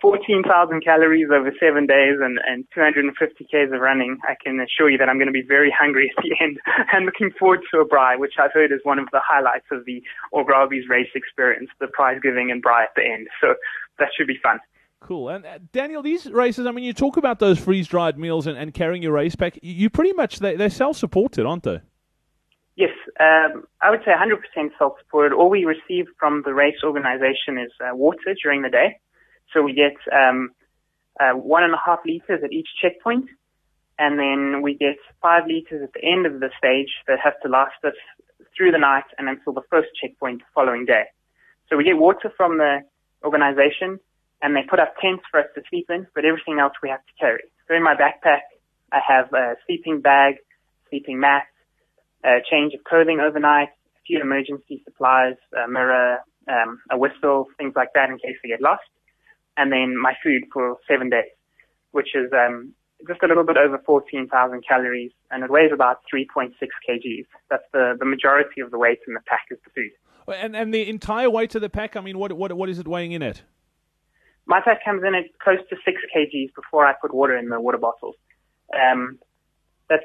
14,000 0.00 0.82
calories 0.82 1.28
over 1.32 1.52
seven 1.60 1.86
days 1.86 2.16
and, 2.20 2.38
and 2.48 2.64
250 2.74 3.44
k's 3.44 3.72
of 3.72 3.80
running. 3.80 4.18
I 4.24 4.34
can 4.42 4.58
assure 4.60 4.90
you 4.90 4.98
that 4.98 5.08
I'm 5.08 5.18
going 5.18 5.26
to 5.26 5.32
be 5.32 5.44
very 5.46 5.74
hungry 5.76 6.10
at 6.16 6.22
the 6.22 6.34
end 6.40 6.58
and 6.92 7.04
looking 7.04 7.30
forward 7.38 7.60
to 7.72 7.80
a 7.80 7.86
braai, 7.86 8.18
which 8.18 8.34
I've 8.40 8.52
heard 8.52 8.72
is 8.72 8.80
one 8.84 8.98
of 8.98 9.08
the 9.12 9.20
highlights 9.22 9.66
of 9.70 9.84
the 9.84 10.02
Augrabies 10.34 10.88
race 10.88 11.10
experience, 11.14 11.68
the 11.80 11.88
prize 11.88 12.18
giving 12.22 12.50
and 12.50 12.62
braai 12.64 12.84
at 12.84 12.94
the 12.96 13.04
end. 13.04 13.28
So 13.40 13.54
that 13.98 14.08
should 14.16 14.26
be 14.26 14.38
fun. 14.42 14.58
Cool. 15.02 15.30
And 15.30 15.44
uh, 15.44 15.58
Daniel, 15.72 16.00
these 16.00 16.26
races, 16.26 16.64
I 16.64 16.70
mean, 16.70 16.84
you 16.84 16.92
talk 16.92 17.16
about 17.16 17.40
those 17.40 17.58
freeze 17.58 17.88
dried 17.88 18.18
meals 18.18 18.46
and, 18.46 18.56
and, 18.56 18.72
carrying 18.72 19.02
your 19.02 19.12
race 19.12 19.34
pack. 19.34 19.58
You 19.60 19.90
pretty 19.90 20.12
much, 20.12 20.38
they, 20.38 20.54
they're 20.54 20.70
self 20.70 20.96
supported, 20.96 21.44
aren't 21.44 21.64
they? 21.64 21.80
Yes. 22.76 22.90
Um, 23.18 23.64
I 23.82 23.90
would 23.90 24.00
say 24.04 24.12
100% 24.12 24.70
self 24.78 24.94
supported. 25.00 25.34
All 25.34 25.50
we 25.50 25.64
receive 25.64 26.06
from 26.18 26.42
the 26.44 26.54
race 26.54 26.76
organization 26.84 27.58
is 27.58 27.72
uh, 27.80 27.96
water 27.96 28.34
during 28.40 28.62
the 28.62 28.68
day. 28.68 29.00
So 29.52 29.62
we 29.62 29.74
get 29.74 29.96
um, 30.14 30.50
uh, 31.18 31.32
one 31.32 31.64
and 31.64 31.74
a 31.74 31.80
half 31.84 31.98
liters 32.06 32.40
at 32.44 32.52
each 32.52 32.68
checkpoint. 32.80 33.26
And 33.98 34.18
then 34.18 34.62
we 34.62 34.74
get 34.74 34.96
five 35.20 35.42
liters 35.48 35.82
at 35.82 35.92
the 35.94 36.04
end 36.04 36.26
of 36.26 36.38
the 36.38 36.50
stage 36.56 36.90
that 37.08 37.18
has 37.22 37.34
to 37.42 37.48
last 37.48 37.74
us 37.84 37.94
through 38.56 38.70
the 38.70 38.78
night 38.78 39.04
and 39.18 39.28
until 39.28 39.52
the 39.52 39.62
first 39.68 39.88
checkpoint 40.00 40.38
the 40.38 40.44
following 40.54 40.84
day. 40.84 41.04
So 41.68 41.76
we 41.76 41.84
get 41.84 41.98
water 41.98 42.32
from 42.36 42.58
the 42.58 42.80
organization 43.24 43.98
and 44.42 44.56
they 44.56 44.62
put 44.68 44.80
up 44.80 44.94
tents 45.00 45.22
for 45.30 45.40
us 45.40 45.46
to 45.54 45.62
sleep 45.70 45.86
in, 45.88 46.06
but 46.14 46.24
everything 46.24 46.58
else 46.58 46.72
we 46.82 46.90
have 46.90 47.00
to 47.06 47.12
carry. 47.18 47.44
So 47.68 47.74
in 47.74 47.82
my 47.82 47.94
backpack, 47.94 48.42
I 48.92 49.00
have 49.06 49.32
a 49.32 49.54
sleeping 49.66 50.00
bag, 50.00 50.34
sleeping 50.90 51.20
mat, 51.20 51.44
a 52.24 52.38
change 52.50 52.74
of 52.74 52.84
clothing 52.84 53.20
overnight, 53.20 53.68
a 53.68 54.02
few 54.06 54.20
emergency 54.20 54.82
supplies, 54.84 55.36
a 55.56 55.68
mirror, 55.68 56.18
um, 56.48 56.80
a 56.90 56.98
whistle, 56.98 57.46
things 57.56 57.74
like 57.76 57.90
that 57.94 58.10
in 58.10 58.18
case 58.18 58.36
we 58.42 58.50
get 58.50 58.60
lost, 58.60 58.82
and 59.56 59.72
then 59.72 59.96
my 59.96 60.14
food 60.22 60.42
for 60.52 60.76
seven 60.90 61.08
days, 61.08 61.30
which 61.92 62.14
is 62.14 62.30
um, 62.32 62.74
just 63.06 63.22
a 63.22 63.26
little 63.26 63.44
bit 63.44 63.56
over 63.56 63.78
14,000 63.86 64.64
calories, 64.66 65.12
and 65.30 65.44
it 65.44 65.50
weighs 65.50 65.70
about 65.72 66.00
3.6 66.12 66.50
kgs. 66.60 67.26
That's 67.48 67.64
the, 67.72 67.94
the 67.98 68.04
majority 68.04 68.60
of 68.60 68.72
the 68.72 68.78
weight 68.78 68.98
in 69.06 69.14
the 69.14 69.20
pack 69.26 69.46
is 69.50 69.58
the 69.64 69.70
food. 69.70 69.90
And 70.28 70.54
and 70.54 70.72
the 70.72 70.88
entire 70.88 71.28
weight 71.28 71.54
of 71.56 71.62
the 71.62 71.68
pack, 71.68 71.96
I 71.96 72.00
mean, 72.00 72.16
what 72.16 72.32
what 72.32 72.52
what 72.52 72.68
is 72.68 72.78
it 72.78 72.86
weighing 72.86 73.10
in 73.10 73.24
at? 73.24 73.42
My 74.52 74.60
fat 74.60 74.80
comes 74.84 75.02
in 75.02 75.14
at 75.14 75.24
close 75.38 75.60
to 75.70 75.76
six 75.82 75.96
kgs 76.14 76.50
before 76.54 76.84
I 76.84 76.92
put 76.92 77.14
water 77.14 77.34
in 77.38 77.48
the 77.48 77.58
water 77.58 77.78
bottles. 77.78 78.16
Um, 78.78 79.18
that's 79.88 80.04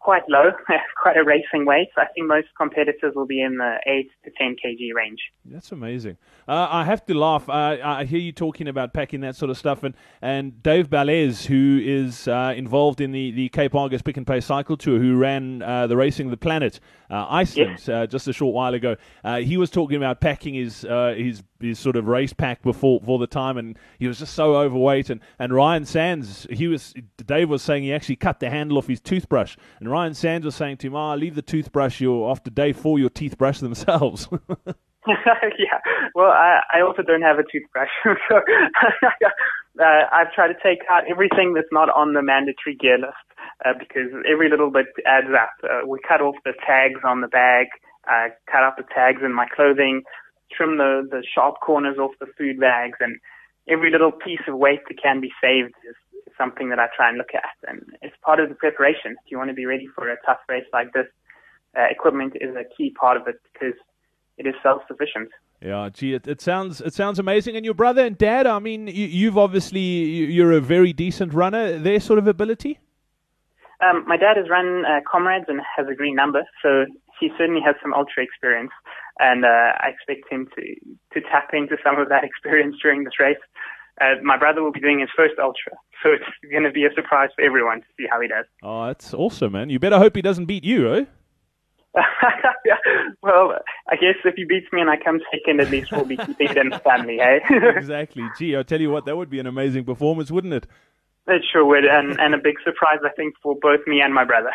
quite 0.00 0.22
low, 0.28 0.50
quite 1.02 1.16
a 1.16 1.24
racing 1.24 1.64
weight. 1.64 1.88
I 1.96 2.04
think 2.14 2.26
most 2.26 2.48
competitors 2.58 3.14
will 3.16 3.24
be 3.24 3.40
in 3.40 3.56
the 3.56 3.76
8 3.86 4.10
to 4.24 4.30
10 4.36 4.56
kg 4.62 4.94
range. 4.94 5.20
That's 5.46 5.72
amazing. 5.72 6.18
Uh, 6.46 6.68
I 6.70 6.84
have 6.84 7.06
to 7.06 7.14
laugh. 7.14 7.48
Uh, 7.48 7.78
I 7.82 8.04
hear 8.04 8.18
you 8.18 8.32
talking 8.32 8.68
about 8.68 8.92
packing 8.92 9.20
that 9.20 9.34
sort 9.34 9.50
of 9.50 9.56
stuff, 9.56 9.82
and, 9.82 9.94
and 10.20 10.62
Dave 10.62 10.90
Bellairs, 10.90 11.46
who 11.46 11.80
is 11.82 12.28
uh, 12.28 12.52
involved 12.54 13.00
in 13.00 13.12
the, 13.12 13.30
the 13.30 13.48
Cape 13.48 13.74
Argus 13.74 14.02
Pick 14.02 14.18
and 14.18 14.26
Pay 14.26 14.40
Cycle 14.40 14.76
Tour, 14.76 14.98
who 14.98 15.16
ran 15.16 15.62
uh, 15.62 15.86
the 15.86 15.96
Racing 15.96 16.28
the 16.28 16.36
Planet 16.36 16.80
uh, 17.08 17.24
Iceland 17.30 17.78
yes. 17.78 17.88
Uh, 17.88 18.06
just 18.06 18.28
a 18.28 18.34
short 18.34 18.54
while 18.54 18.74
ago, 18.74 18.96
he 19.38 19.56
was 19.56 19.70
talking 19.70 19.96
about 19.96 20.20
packing 20.20 20.52
his 20.52 20.82
his 20.82 21.42
his 21.60 21.78
sort 21.78 21.96
of 21.96 22.06
race 22.06 22.32
pack 22.32 22.62
before 22.62 23.00
for 23.04 23.18
the 23.18 23.26
time, 23.26 23.56
and 23.56 23.78
he 23.98 24.06
was 24.06 24.18
just 24.18 24.34
so 24.34 24.56
overweight. 24.56 25.10
And, 25.10 25.20
and 25.38 25.52
Ryan 25.52 25.84
Sandes, 25.84 26.50
he 26.50 26.68
was 26.68 26.94
Dave 27.24 27.48
was 27.48 27.62
saying 27.62 27.84
he 27.84 27.92
actually 27.92 28.16
cut 28.16 28.40
the 28.40 28.50
handle 28.50 28.78
off 28.78 28.86
his 28.86 29.00
toothbrush, 29.00 29.56
and 29.78 29.90
Ryan 29.90 30.12
Sandes 30.12 30.44
was 30.44 30.54
saying 30.54 30.78
to 30.78 30.86
him, 30.88 30.96
"Ah, 30.96 31.12
oh, 31.12 31.16
leave 31.16 31.34
the 31.34 31.42
toothbrush. 31.42 32.00
Your 32.00 32.30
after 32.30 32.50
day 32.50 32.72
four, 32.72 32.98
your 32.98 33.10
teeth 33.10 33.38
brush 33.38 33.60
themselves." 33.60 34.28
yeah. 35.58 35.80
Well, 36.14 36.30
I, 36.30 36.60
I 36.74 36.80
also 36.82 37.02
don't 37.02 37.22
have 37.22 37.38
a 37.38 37.44
toothbrush, 37.50 37.88
so 38.04 38.36
uh, 38.36 40.02
I've 40.12 40.32
tried 40.34 40.48
to 40.48 40.58
take 40.62 40.80
out 40.90 41.04
everything 41.10 41.54
that's 41.54 41.72
not 41.72 41.88
on 41.90 42.12
the 42.12 42.22
mandatory 42.22 42.76
gear 42.78 42.98
list 42.98 43.24
uh, 43.64 43.72
because 43.78 44.12
every 44.30 44.50
little 44.50 44.70
bit 44.70 44.86
adds 45.06 45.32
up. 45.32 45.52
Uh, 45.64 45.86
we 45.86 45.98
cut 46.06 46.20
off 46.20 46.36
the 46.44 46.52
tags 46.66 47.00
on 47.06 47.22
the 47.22 47.28
bag, 47.28 47.68
uh, 48.08 48.28
cut 48.50 48.62
out 48.62 48.76
the 48.76 48.84
tags 48.94 49.22
in 49.24 49.32
my 49.32 49.46
clothing, 49.54 50.02
trim 50.56 50.78
the 50.78 51.06
the 51.10 51.22
sharp 51.34 51.60
corners 51.60 51.98
off 51.98 52.12
the 52.20 52.26
food 52.38 52.60
bags, 52.60 52.98
and 53.00 53.18
every 53.68 53.90
little 53.90 54.12
piece 54.12 54.40
of 54.48 54.56
weight 54.56 54.80
that 54.88 55.02
can 55.02 55.20
be 55.20 55.30
saved 55.42 55.74
is, 55.88 55.96
something 56.38 56.70
that 56.70 56.78
I 56.78 56.86
try 56.96 57.08
and 57.08 57.18
look 57.18 57.34
at, 57.34 57.68
and 57.68 57.82
it's 58.00 58.16
part 58.24 58.40
of 58.40 58.48
the 58.48 58.54
preparation. 58.54 59.12
If 59.24 59.30
you 59.30 59.36
want 59.36 59.50
to 59.50 59.54
be 59.54 59.66
ready 59.66 59.86
for 59.94 60.08
a 60.10 60.16
tough 60.24 60.38
race 60.48 60.64
like 60.72 60.92
this, 60.94 61.06
uh, 61.76 61.86
equipment 61.90 62.34
is 62.40 62.56
a 62.56 62.64
key 62.76 62.90
part 62.98 63.16
of 63.18 63.28
it 63.28 63.36
because 63.52 63.74
it 64.38 64.46
is 64.46 64.54
self-sufficient. 64.62 65.28
Yeah, 65.60 65.90
gee, 65.92 66.14
it, 66.14 66.26
it, 66.26 66.40
sounds 66.40 66.80
it 66.80 66.94
sounds 66.94 67.18
amazing. 67.18 67.56
And 67.56 67.64
your 67.64 67.74
brother 67.74 68.04
and 68.04 68.16
dad, 68.16 68.46
I 68.46 68.58
mean, 68.58 68.86
you, 68.86 69.26
have 69.26 69.36
obviously 69.36 69.80
you're 69.80 70.52
a 70.52 70.60
very 70.60 70.94
decent 70.94 71.34
runner. 71.34 71.78
Their 71.78 72.00
sort 72.00 72.18
of 72.18 72.26
ability. 72.26 72.80
Um, 73.84 74.04
my 74.06 74.16
dad 74.16 74.36
has 74.36 74.48
run 74.48 74.84
uh, 74.86 75.00
comrades 75.10 75.46
and 75.48 75.60
has 75.76 75.86
a 75.90 75.94
green 75.94 76.14
number, 76.14 76.42
so 76.62 76.86
he 77.18 77.30
certainly 77.36 77.60
has 77.64 77.74
some 77.82 77.92
ultra 77.92 78.22
experience, 78.22 78.70
and 79.20 79.44
uh, 79.44 79.72
I 79.78 79.90
expect 79.90 80.32
him 80.32 80.48
to 80.56 80.62
to 81.14 81.28
tap 81.28 81.50
into 81.52 81.76
some 81.84 81.98
of 82.00 82.08
that 82.08 82.24
experience 82.30 82.76
during 82.82 83.04
this 83.04 83.20
race. 83.20 83.38
Uh, 84.00 84.14
my 84.22 84.38
brother 84.38 84.62
will 84.62 84.72
be 84.72 84.80
doing 84.80 85.00
his 85.00 85.10
first 85.14 85.34
ultra, 85.38 85.72
so 86.02 86.10
it's 86.10 86.24
going 86.50 86.64
to 86.64 86.70
be 86.70 86.84
a 86.84 86.92
surprise 86.94 87.28
for 87.36 87.44
everyone 87.44 87.80
to 87.80 87.86
see 87.98 88.06
how 88.10 88.20
he 88.20 88.28
does. 88.28 88.46
Oh, 88.62 88.86
that's 88.86 89.12
awesome, 89.12 89.52
man! 89.52 89.68
You 89.68 89.78
better 89.78 89.98
hope 89.98 90.16
he 90.16 90.22
doesn't 90.22 90.46
beat 90.46 90.64
you, 90.64 90.94
eh? 90.94 91.04
well, 93.22 93.56
I 93.88 93.96
guess 93.96 94.14
if 94.24 94.34
he 94.36 94.44
beats 94.44 94.66
me 94.72 94.80
and 94.80 94.88
I 94.88 94.96
come 94.96 95.20
second, 95.32 95.60
at 95.60 95.70
least 95.70 95.90
we'll 95.90 96.04
be 96.04 96.16
keeping 96.26 96.48
it 96.50 96.56
in 96.56 96.68
the 96.70 96.78
family, 96.78 97.18
eh? 97.20 97.40
exactly. 97.76 98.22
Gee, 98.38 98.54
I'll 98.54 98.64
tell 98.64 98.80
you 98.80 98.90
what, 98.90 99.06
that 99.06 99.16
would 99.16 99.28
be 99.28 99.40
an 99.40 99.46
amazing 99.46 99.84
performance, 99.84 100.30
wouldn't 100.30 100.54
it? 100.54 100.66
It 101.26 101.42
sure 101.52 101.64
would, 101.64 101.84
and, 101.84 102.18
and 102.18 102.34
a 102.34 102.38
big 102.38 102.56
surprise, 102.64 102.98
I 103.04 103.10
think, 103.10 103.34
for 103.42 103.54
both 103.60 103.80
me 103.86 104.00
and 104.00 104.14
my 104.14 104.24
brother. 104.24 104.50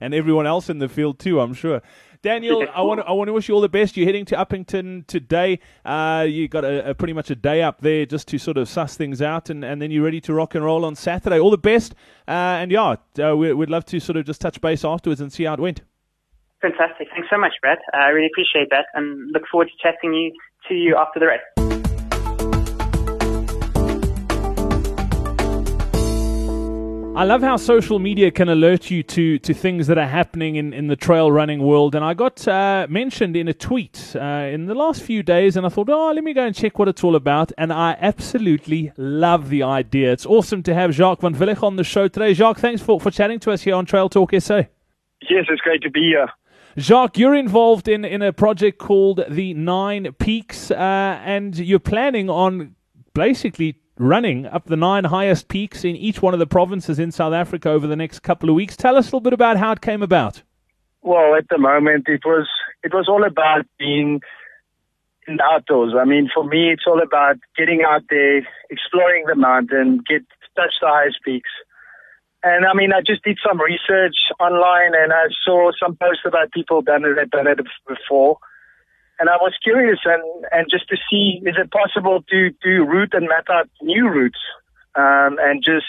and 0.00 0.14
everyone 0.14 0.46
else 0.46 0.68
in 0.68 0.78
the 0.78 0.88
field, 0.88 1.18
too, 1.18 1.40
I'm 1.40 1.54
sure. 1.54 1.80
Daniel, 2.22 2.64
I 2.72 2.82
want 2.82 3.00
to 3.00 3.04
I 3.06 3.10
want 3.10 3.26
to 3.26 3.32
wish 3.32 3.48
you 3.48 3.54
all 3.56 3.60
the 3.60 3.68
best. 3.68 3.96
You're 3.96 4.06
heading 4.06 4.24
to 4.26 4.36
Upington 4.36 5.04
today. 5.08 5.58
Uh, 5.84 6.24
you 6.28 6.46
got 6.46 6.64
a, 6.64 6.90
a, 6.90 6.94
pretty 6.94 7.12
much 7.12 7.30
a 7.30 7.34
day 7.34 7.62
up 7.62 7.80
there 7.80 8.06
just 8.06 8.28
to 8.28 8.38
sort 8.38 8.58
of 8.58 8.68
suss 8.68 8.96
things 8.96 9.20
out, 9.20 9.50
and, 9.50 9.64
and 9.64 9.82
then 9.82 9.90
you're 9.90 10.04
ready 10.04 10.20
to 10.20 10.32
rock 10.32 10.54
and 10.54 10.64
roll 10.64 10.84
on 10.84 10.94
Saturday. 10.94 11.40
All 11.40 11.50
the 11.50 11.58
best, 11.58 11.96
uh, 12.28 12.30
and 12.62 12.70
yeah, 12.70 12.94
uh, 13.18 13.36
we, 13.36 13.52
would 13.52 13.70
love 13.70 13.84
to 13.86 13.98
sort 13.98 14.16
of 14.16 14.24
just 14.24 14.40
touch 14.40 14.60
base 14.60 14.84
afterwards 14.84 15.20
and 15.20 15.32
see 15.32 15.44
how 15.44 15.54
it 15.54 15.60
went. 15.60 15.80
Fantastic. 16.60 17.08
Thanks 17.12 17.26
so 17.28 17.38
much, 17.38 17.54
Brad. 17.60 17.78
I 17.92 18.10
really 18.10 18.28
appreciate 18.28 18.70
that 18.70 18.86
and 18.94 19.32
look 19.32 19.42
forward 19.50 19.66
to 19.66 19.74
chatting 19.82 20.14
you, 20.14 20.32
to 20.68 20.74
you 20.74 20.96
after 20.96 21.18
the 21.18 21.26
race. 21.26 21.40
I 27.14 27.24
love 27.24 27.42
how 27.42 27.58
social 27.58 27.98
media 27.98 28.30
can 28.30 28.48
alert 28.48 28.90
you 28.90 29.02
to, 29.02 29.38
to 29.38 29.52
things 29.52 29.86
that 29.88 29.98
are 29.98 30.08
happening 30.08 30.56
in, 30.56 30.72
in 30.72 30.86
the 30.86 30.96
trail 30.96 31.30
running 31.30 31.62
world. 31.62 31.94
And 31.94 32.02
I 32.02 32.14
got 32.14 32.48
uh, 32.48 32.86
mentioned 32.88 33.36
in 33.36 33.48
a 33.48 33.52
tweet 33.52 34.16
uh, 34.16 34.48
in 34.50 34.64
the 34.64 34.74
last 34.74 35.02
few 35.02 35.22
days, 35.22 35.54
and 35.54 35.66
I 35.66 35.68
thought, 35.68 35.90
oh, 35.90 36.10
let 36.12 36.24
me 36.24 36.32
go 36.32 36.46
and 36.46 36.54
check 36.54 36.78
what 36.78 36.88
it's 36.88 37.04
all 37.04 37.14
about. 37.14 37.52
And 37.58 37.70
I 37.70 37.98
absolutely 38.00 38.92
love 38.96 39.50
the 39.50 39.62
idea. 39.62 40.10
It's 40.10 40.24
awesome 40.24 40.62
to 40.62 40.72
have 40.72 40.94
Jacques 40.94 41.20
van 41.20 41.34
Villig 41.34 41.62
on 41.62 41.76
the 41.76 41.84
show 41.84 42.08
today. 42.08 42.32
Jacques, 42.32 42.60
thanks 42.60 42.80
for, 42.80 42.98
for 42.98 43.10
chatting 43.10 43.38
to 43.40 43.52
us 43.52 43.60
here 43.60 43.74
on 43.74 43.84
Trail 43.84 44.08
Talk 44.08 44.32
SA. 44.38 44.62
Yes, 45.28 45.44
it's 45.50 45.60
great 45.60 45.82
to 45.82 45.90
be 45.90 46.00
here. 46.00 46.30
Jacques, 46.78 47.18
you're 47.18 47.34
involved 47.34 47.88
in, 47.88 48.06
in 48.06 48.22
a 48.22 48.32
project 48.32 48.78
called 48.78 49.22
the 49.28 49.52
Nine 49.52 50.14
Peaks, 50.18 50.70
uh, 50.70 50.74
and 50.74 51.58
you're 51.58 51.78
planning 51.78 52.30
on 52.30 52.74
basically 53.12 53.81
running 54.02 54.46
up 54.46 54.66
the 54.66 54.76
nine 54.76 55.04
highest 55.04 55.48
peaks 55.48 55.84
in 55.84 55.96
each 55.96 56.20
one 56.20 56.34
of 56.34 56.40
the 56.40 56.46
provinces 56.46 56.98
in 56.98 57.12
South 57.12 57.32
Africa 57.32 57.70
over 57.70 57.86
the 57.86 57.96
next 57.96 58.20
couple 58.20 58.48
of 58.48 58.54
weeks. 58.54 58.76
Tell 58.76 58.96
us 58.96 59.06
a 59.06 59.06
little 59.08 59.20
bit 59.20 59.32
about 59.32 59.56
how 59.56 59.72
it 59.72 59.80
came 59.80 60.02
about. 60.02 60.42
Well, 61.02 61.34
at 61.34 61.48
the 61.48 61.58
moment, 61.58 62.08
it 62.08 62.22
was 62.24 62.48
it 62.82 62.92
was 62.92 63.08
all 63.08 63.24
about 63.24 63.64
being 63.78 64.20
in 65.26 65.36
the 65.36 65.44
outdoors. 65.44 65.94
I 65.98 66.04
mean, 66.04 66.28
for 66.34 66.44
me, 66.44 66.70
it's 66.72 66.84
all 66.86 67.00
about 67.00 67.36
getting 67.56 67.82
out 67.86 68.02
there, 68.10 68.46
exploring 68.70 69.24
the 69.26 69.36
mountain, 69.36 70.00
get 70.08 70.22
touch 70.56 70.74
the 70.80 70.88
highest 70.88 71.18
peaks. 71.24 71.50
And 72.44 72.66
I 72.66 72.74
mean, 72.74 72.92
I 72.92 73.00
just 73.00 73.22
did 73.22 73.38
some 73.46 73.60
research 73.60 74.16
online 74.40 74.94
and 74.94 75.12
I 75.12 75.26
saw 75.44 75.70
some 75.80 75.96
posts 75.96 76.24
about 76.26 76.50
people 76.52 76.82
done 76.82 77.04
it, 77.04 77.30
done 77.30 77.46
it 77.46 77.60
before. 77.86 78.38
And 79.18 79.28
I 79.28 79.36
was 79.36 79.54
curious 79.62 79.98
and, 80.04 80.22
and 80.50 80.66
just 80.70 80.88
to 80.88 80.96
see, 81.08 81.40
is 81.46 81.54
it 81.56 81.70
possible 81.70 82.24
to 82.30 82.50
do 82.62 82.84
route 82.84 83.14
and 83.14 83.28
map 83.28 83.44
out 83.50 83.68
new 83.80 84.08
routes, 84.08 84.40
um, 84.94 85.38
and 85.40 85.62
just 85.62 85.86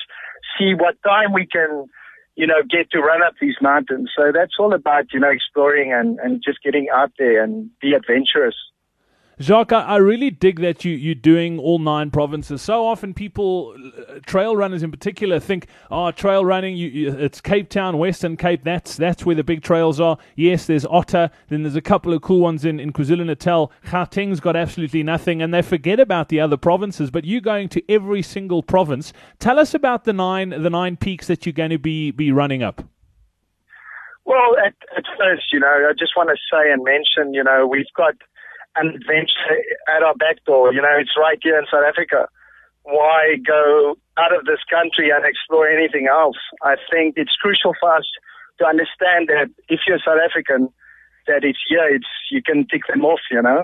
see 0.58 0.74
what 0.74 0.96
time 1.04 1.34
we 1.34 1.48
can, 1.48 1.88
you 2.36 2.46
know, 2.46 2.62
get 2.70 2.92
to 2.92 3.00
run 3.00 3.24
up 3.24 3.34
these 3.42 3.56
mountains. 3.62 4.12
So 4.16 4.32
that's 4.34 4.54
all 4.60 4.74
about, 4.74 5.06
you 5.14 5.20
know, 5.20 5.30
exploring 5.30 5.94
and, 5.94 6.20
and 6.20 6.44
just 6.46 6.62
getting 6.64 6.88
out 6.94 7.12
there 7.18 7.44
and 7.44 7.70
be 7.82 7.94
adventurous. 7.94 8.56
Jacques, 9.42 9.74
I 9.74 9.98
really 9.98 10.30
dig 10.30 10.62
that 10.62 10.86
you, 10.86 10.92
you're 10.92 11.16
doing 11.16 11.58
all 11.58 11.80
nine 11.80 12.12
provinces. 12.12 12.62
So 12.62 12.86
often 12.86 13.16
people, 13.16 13.76
uh, 14.08 14.20
trail 14.28 14.56
runners 14.56 14.84
in 14.84 14.92
particular, 14.92 15.40
think, 15.40 15.68
oh, 15.90 16.12
trail 16.12 16.46
running, 16.46 16.78
you, 16.78 16.88
you, 16.88 17.12
it's 17.18 17.42
Cape 17.42 17.68
Town, 17.70 17.98
Western 17.98 18.38
Cape, 18.38 18.64
that's 18.64 18.96
that's 18.96 19.26
where 19.26 19.36
the 19.36 19.44
big 19.44 19.64
trails 19.64 20.00
are. 20.00 20.20
Yes, 20.36 20.68
there's 20.68 20.86
Otter, 20.86 21.32
then 21.50 21.64
there's 21.64 21.76
a 21.76 21.82
couple 21.82 22.14
of 22.14 22.22
cool 22.22 22.42
ones 22.42 22.64
in, 22.64 22.80
in 22.80 22.94
KwaZulu-Natal. 22.94 23.72
Gauteng's 23.86 24.40
got 24.40 24.56
absolutely 24.56 25.02
nothing, 25.02 25.42
and 25.42 25.52
they 25.52 25.64
forget 25.64 26.00
about 26.00 26.30
the 26.30 26.40
other 26.40 26.58
provinces, 26.58 27.10
but 27.10 27.26
you're 27.26 27.42
going 27.42 27.70
to 27.70 27.82
every 27.92 28.22
single 28.22 28.62
province. 28.62 29.14
Tell 29.40 29.58
us 29.58 29.74
about 29.74 30.04
the 30.04 30.14
nine, 30.14 30.50
the 30.50 30.70
nine 30.70 30.96
peaks 30.96 31.26
that 31.26 31.46
you're 31.46 31.54
going 31.54 31.72
to 31.72 31.80
be, 31.80 32.12
be 32.12 32.32
running 32.32 32.62
up. 32.62 32.84
Well, 34.26 34.56
at, 34.64 34.76
at 34.96 35.06
first, 35.18 35.46
you 35.52 35.60
know, 35.60 35.88
I 35.90 35.94
just 35.98 36.16
want 36.16 36.30
to 36.30 36.36
say 36.52 36.72
and 36.72 36.84
mention, 36.84 37.34
you 37.34 37.44
know, 37.44 37.66
we've 37.66 37.86
got– 37.98 38.14
an 38.76 38.88
adventure 38.90 39.58
at 39.88 40.04
our 40.04 40.16
back 40.16 40.44
door. 40.46 40.74
You 40.74 40.82
know, 40.82 40.96
it's 41.00 41.16
right 41.18 41.38
here 41.42 41.58
in 41.58 41.66
South 41.72 41.86
Africa. 41.88 42.28
Why 42.84 43.38
go 43.46 43.96
out 44.18 44.36
of 44.36 44.46
this 44.46 44.60
country 44.70 45.10
and 45.10 45.26
explore 45.26 45.68
anything 45.68 46.08
else? 46.08 46.38
I 46.62 46.76
think 46.92 47.16
it's 47.18 47.36
crucial 47.42 47.74
for 47.80 47.96
us 47.96 48.06
to 48.60 48.66
understand 48.66 49.30
that 49.30 49.50
if 49.70 49.82
you're 49.88 50.00
South 50.00 50.20
African, 50.24 50.70
that 51.28 51.44
it's 51.44 51.60
here, 51.68 51.88
it's, 51.88 52.08
you 52.32 52.42
can 52.44 52.68
tick 52.68 52.82
them 52.90 53.06
off, 53.06 53.22
you 53.32 53.42
know? 53.42 53.64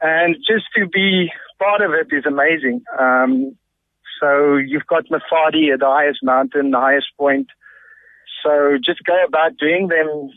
And 0.00 0.36
just 0.36 0.66
to 0.76 0.86
be 0.86 1.30
part 1.58 1.80
of 1.80 1.92
it 1.92 2.14
is 2.14 2.24
amazing. 2.26 2.82
Um, 2.98 3.56
so 4.20 4.56
you've 4.56 4.86
got 4.86 5.06
Mafadi 5.06 5.72
at 5.72 5.80
the 5.80 5.86
highest 5.86 6.20
mountain, 6.22 6.70
the 6.70 6.78
highest 6.78 7.08
point. 7.18 7.48
So 8.44 8.78
just 8.84 9.02
go 9.04 9.16
about 9.26 9.56
doing 9.56 9.88
them 9.88 10.30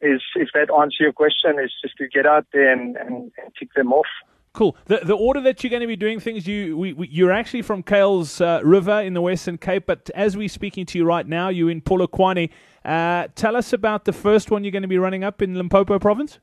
is, 0.00 0.22
if 0.34 0.48
that 0.54 0.72
answers 0.72 0.98
your 1.00 1.12
question, 1.12 1.58
is 1.62 1.72
just 1.82 1.96
to 1.98 2.08
get 2.08 2.26
out 2.26 2.46
there 2.52 2.72
and, 2.72 2.96
and, 2.96 3.32
and 3.38 3.54
tick 3.58 3.68
them 3.74 3.92
off. 3.92 4.06
Cool. 4.52 4.76
The 4.86 4.98
the 5.04 5.14
order 5.14 5.40
that 5.42 5.62
you're 5.62 5.70
going 5.70 5.80
to 5.82 5.86
be 5.86 5.94
doing 5.94 6.18
things, 6.18 6.44
you 6.44 6.76
we, 6.76 6.92
we, 6.92 7.06
you're 7.08 7.30
actually 7.30 7.62
from 7.62 7.84
Kuils 7.84 8.40
uh, 8.40 8.64
River 8.64 9.00
in 9.00 9.14
the 9.14 9.20
Western 9.20 9.58
Cape, 9.58 9.84
but 9.86 10.10
as 10.12 10.36
we're 10.36 10.48
speaking 10.48 10.84
to 10.86 10.98
you 10.98 11.04
right 11.04 11.26
now, 11.26 11.50
you're 11.50 11.70
in 11.70 11.80
Polokwane. 11.80 12.50
Uh, 12.84 13.28
tell 13.36 13.54
us 13.54 13.72
about 13.72 14.06
the 14.06 14.12
first 14.12 14.50
one 14.50 14.64
you're 14.64 14.72
going 14.72 14.82
to 14.82 14.88
be 14.88 14.98
running 14.98 15.22
up 15.22 15.40
in 15.40 15.54
Limpopo 15.54 16.00
province. 16.00 16.40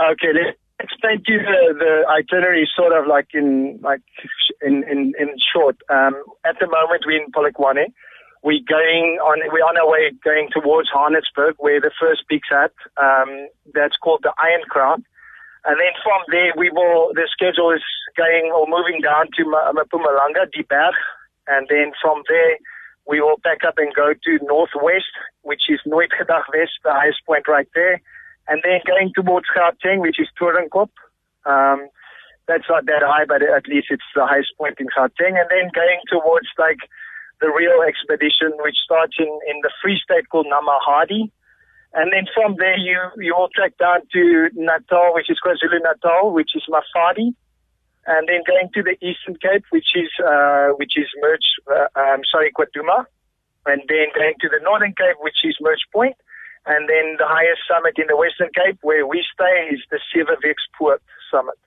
Okay, 0.00 0.32
let's 0.32 0.56
explain 0.80 1.22
to 1.26 1.32
you 1.32 1.38
the, 1.40 1.74
the 1.78 2.04
itinerary, 2.08 2.66
sort 2.74 2.98
of 2.98 3.06
like 3.06 3.28
in 3.34 3.80
like 3.82 4.00
in 4.62 4.84
in, 4.90 5.12
in 5.18 5.28
short. 5.52 5.76
Um, 5.90 6.14
at 6.46 6.56
the 6.58 6.66
moment, 6.66 7.04
we're 7.06 7.22
in 7.22 7.30
Polokwane 7.32 7.92
we're 8.46 8.62
going 8.62 9.18
on, 9.18 9.42
we're 9.50 9.66
on 9.66 9.74
our 9.74 9.90
way 9.90 10.14
going 10.22 10.46
towards 10.54 10.86
Haenertsburg, 10.94 11.58
where 11.58 11.82
the 11.82 11.90
first 11.98 12.22
peak's 12.30 12.46
at. 12.54 12.70
Um, 12.94 13.50
that's 13.74 13.98
called 13.98 14.22
the 14.22 14.30
Iron 14.38 14.62
Crown. 14.70 15.02
And 15.66 15.74
then 15.82 15.90
from 15.98 16.22
there, 16.30 16.54
we 16.54 16.70
will, 16.70 17.10
the 17.18 17.26
schedule 17.26 17.74
is 17.74 17.82
going 18.16 18.54
or 18.54 18.70
moving 18.70 19.02
down 19.02 19.26
to 19.34 19.42
Mpumalanga, 19.42 20.46
Dieberg. 20.54 20.94
And 21.50 21.66
then 21.66 21.90
from 22.00 22.22
there, 22.30 22.54
we 23.10 23.20
will 23.20 23.42
back 23.42 23.66
up 23.66 23.82
and 23.82 23.92
go 23.92 24.14
to 24.14 24.38
northwest, 24.46 25.10
which 25.42 25.66
is 25.68 25.82
Nooitgedacht 25.82 26.46
West, 26.54 26.78
the 26.86 26.94
highest 26.94 27.26
point 27.26 27.50
right 27.50 27.68
there. 27.74 28.00
And 28.46 28.62
then 28.62 28.78
going 28.86 29.10
towards 29.10 29.50
Gauteng, 29.58 29.98
which 29.98 30.20
is 30.22 30.30
Doornkop. 30.38 30.94
Um, 31.50 31.90
that's 32.46 32.70
not 32.70 32.86
that 32.86 33.02
high, 33.02 33.26
but 33.26 33.42
at 33.42 33.66
least 33.66 33.88
it's 33.90 34.06
the 34.14 34.24
highest 34.24 34.54
point 34.56 34.78
in 34.78 34.86
Gauteng. 34.86 35.34
And 35.34 35.50
then 35.50 35.74
going 35.74 35.98
towards 36.06 36.46
like 36.62 36.78
the 37.40 37.48
real 37.48 37.82
expedition, 37.82 38.52
which 38.64 38.76
starts 38.84 39.16
in, 39.18 39.28
in 39.48 39.60
the 39.62 39.70
Free 39.82 40.00
State 40.02 40.28
called 40.28 40.46
Namahadi. 40.46 41.30
And 41.94 42.12
then 42.12 42.26
from 42.34 42.56
there, 42.58 42.76
you, 42.76 42.98
you 43.16 43.34
will 43.36 43.48
track 43.54 43.76
down 43.78 44.00
to 44.12 44.50
Natal, 44.54 45.14
which 45.14 45.30
is 45.30 45.38
KwaZulu 45.44 45.80
Natal, 45.80 46.32
which 46.32 46.52
is 46.54 46.64
Mafadi. 46.68 47.34
And 48.06 48.28
then 48.28 48.46
going 48.46 48.70
to 48.74 48.82
the 48.82 48.94
Eastern 49.04 49.36
Cape, 49.40 49.64
which 49.70 49.96
is, 49.96 50.10
uh, 50.22 50.76
which 50.76 50.94
is 50.96 51.08
Merge, 51.20 51.48
uh, 51.66 51.88
um, 51.98 52.20
sorry, 52.30 52.52
KwaDuma. 52.52 53.04
And 53.66 53.82
then 53.88 54.08
going 54.14 54.34
to 54.40 54.48
the 54.48 54.60
Northern 54.62 54.94
Cape, 54.94 55.16
which 55.20 55.42
is 55.44 55.56
Merge 55.60 55.84
Point. 55.92 56.16
And 56.66 56.88
then 56.88 57.16
the 57.18 57.26
highest 57.26 57.62
summit 57.66 57.94
in 57.96 58.06
the 58.08 58.16
Western 58.16 58.50
Cape, 58.54 58.78
where 58.82 59.06
we 59.06 59.24
stay, 59.32 59.70
is 59.74 59.80
the 59.90 60.00
Seweweekspoort 60.10 60.98
summit. 61.30 61.58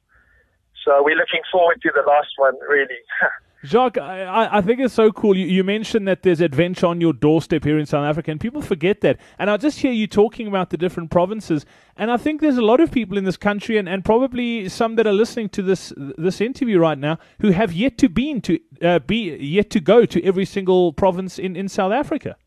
So 0.86 1.04
we're 1.04 1.16
looking 1.16 1.44
forward 1.52 1.82
to 1.82 1.92
the 1.94 2.04
last 2.08 2.32
one, 2.38 2.56
really. 2.68 3.02
Jacques, 3.66 3.98
I, 3.98 4.48
I 4.52 4.62
think 4.62 4.80
it's 4.80 4.94
so 4.94 5.12
cool. 5.12 5.36
You, 5.36 5.46
you, 5.46 5.66
mentioned 5.66 6.08
that 6.08 6.24
there's 6.24 6.40
adventure 6.40 6.88
on 6.88 7.02
your 7.02 7.12
doorstep 7.12 7.66
here 7.66 7.78
in 7.78 7.86
South 7.86 8.06
Africa, 8.06 8.32
and 8.32 8.40
people 8.40 8.62
forget 8.62 9.02
that. 9.02 9.20
And 9.38 9.50
I 9.50 9.58
just 9.58 9.80
hear 9.80 9.92
you 9.92 10.08
talking 10.08 10.48
about 10.48 10.70
the 10.70 10.78
different 10.78 11.12
provinces, 11.12 11.66
and 11.98 12.10
I 12.10 12.16
think 12.16 12.40
there's 12.40 12.58
a 12.58 12.62
lot 12.62 12.80
of 12.80 12.90
people 12.90 13.18
in 13.18 13.26
this 13.26 13.36
country, 13.36 13.78
and, 13.78 13.90
and 13.90 14.06
probably 14.06 14.70
some 14.70 14.96
that 14.96 15.06
are 15.06 15.14
listening 15.14 15.50
to 15.50 15.62
this 15.62 15.92
this 15.98 16.40
interview 16.40 16.80
right 16.80 16.98
now, 16.98 17.20
who 17.42 17.52
have 17.52 17.74
yet 17.74 17.98
to 17.98 18.08
been 18.08 18.40
to 18.42 18.60
uh, 18.82 19.00
be 19.00 19.36
yet 19.36 19.70
to 19.72 19.82
go 19.82 20.06
to 20.06 20.24
every 20.24 20.46
single 20.46 20.94
province 20.94 21.38
in, 21.38 21.58
in 21.58 21.68
South 21.68 21.92
Africa. 21.92 22.38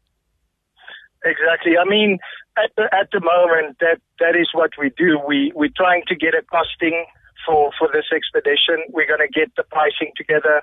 Exactly. 1.25 1.77
I 1.77 1.85
mean, 1.85 2.19
at 2.57 2.71
the, 2.77 2.85
at 2.85 3.09
the 3.13 3.21
moment, 3.21 3.77
that 3.81 4.01
that 4.19 4.35
is 4.35 4.49
what 4.55 4.71
we 4.79 4.91
do. 4.97 5.21
We 5.27 5.53
we're 5.55 5.77
trying 5.77 6.05
to 6.09 6.17
get 6.17 6.33
a 6.35 6.43
costing 6.43 7.05
for 7.47 7.71
for 7.79 7.89
this 7.93 8.07
expedition. 8.15 8.85
We're 8.89 9.07
going 9.07 9.21
to 9.21 9.41
get 9.41 9.55
the 9.57 9.65
pricing 9.65 10.13
together. 10.17 10.63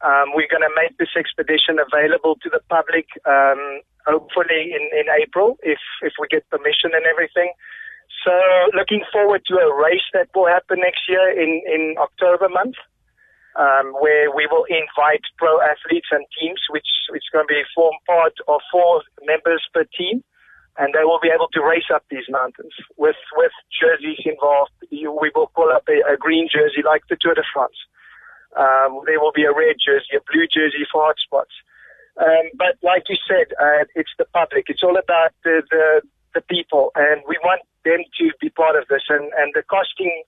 Um, 0.00 0.32
we're 0.32 0.48
going 0.48 0.64
to 0.64 0.72
make 0.72 0.96
this 0.96 1.12
expedition 1.12 1.76
available 1.76 2.36
to 2.40 2.48
the 2.48 2.60
public, 2.72 3.04
um, 3.28 3.84
hopefully 4.06 4.72
in, 4.72 4.88
in 4.96 5.06
April, 5.12 5.58
if, 5.62 5.80
if 6.00 6.14
we 6.18 6.26
get 6.28 6.48
permission 6.48 6.96
and 6.96 7.04
everything. 7.04 7.52
So 8.24 8.32
looking 8.72 9.04
forward 9.12 9.44
to 9.46 9.54
a 9.60 9.68
race 9.68 10.04
that 10.12 10.28
will 10.34 10.48
happen 10.48 10.80
next 10.80 11.04
year 11.08 11.28
in, 11.30 11.62
in 11.68 11.96
October 12.00 12.48
month, 12.48 12.76
um, 13.60 13.92
where 14.00 14.32
we 14.32 14.48
will 14.48 14.64
invite 14.72 15.24
pro 15.36 15.60
athletes 15.60 16.08
and 16.10 16.24
teams, 16.40 16.60
which, 16.70 16.88
which 17.12 17.24
is 17.24 17.32
going 17.32 17.44
to 17.44 17.52
be 17.52 17.62
form 17.74 17.94
part 18.06 18.34
of 18.48 18.60
four 18.72 19.02
members 19.24 19.62
per 19.72 19.84
team. 19.84 20.24
And 20.78 20.94
they 20.94 21.04
will 21.04 21.20
be 21.20 21.28
able 21.28 21.48
to 21.52 21.60
race 21.60 21.90
up 21.92 22.04
these 22.08 22.24
mountains 22.30 22.72
with, 22.96 23.18
with 23.36 23.52
jerseys 23.68 24.24
involved. 24.24 24.72
We 24.90 25.30
will 25.34 25.50
pull 25.54 25.68
up 25.68 25.84
a, 25.88 26.14
a 26.14 26.16
green 26.16 26.48
jersey 26.48 26.80
like 26.80 27.02
the 27.10 27.16
Tour 27.20 27.34
de 27.34 27.42
France. 27.52 27.76
Um, 28.58 29.00
there 29.06 29.20
will 29.20 29.32
be 29.34 29.44
a 29.44 29.54
red 29.54 29.76
jersey, 29.78 30.16
a 30.16 30.22
blue 30.32 30.46
jersey 30.50 30.86
for 30.90 31.06
hotspots. 31.06 31.54
Um, 32.18 32.50
but 32.58 32.76
like 32.82 33.04
you 33.08 33.16
said, 33.28 33.54
uh, 33.60 33.86
it's 33.94 34.10
the 34.18 34.26
public. 34.34 34.66
It's 34.68 34.82
all 34.82 34.98
about 34.98 35.30
the, 35.44 35.62
the, 35.70 36.02
the 36.34 36.42
people, 36.42 36.90
and 36.94 37.22
we 37.28 37.38
want 37.42 37.62
them 37.84 38.02
to 38.18 38.30
be 38.40 38.50
part 38.50 38.76
of 38.76 38.88
this. 38.88 39.02
And, 39.08 39.30
and 39.38 39.52
the 39.54 39.62
costing 39.62 40.22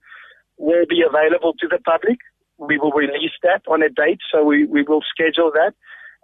will 0.57 0.87
be 0.89 1.03
available 1.03 1.55
to 1.61 1.69
the 1.69 1.79
public. 1.83 2.19
We 2.59 2.79
will 2.79 2.93
release 2.93 3.35
that 3.43 3.63
on 3.67 3.83
a 3.83 3.91
date, 3.91 4.21
so 4.31 4.45
we, 4.45 4.65
we 4.65 4.83
will 4.83 5.03
schedule 5.03 5.51
that. 5.53 5.75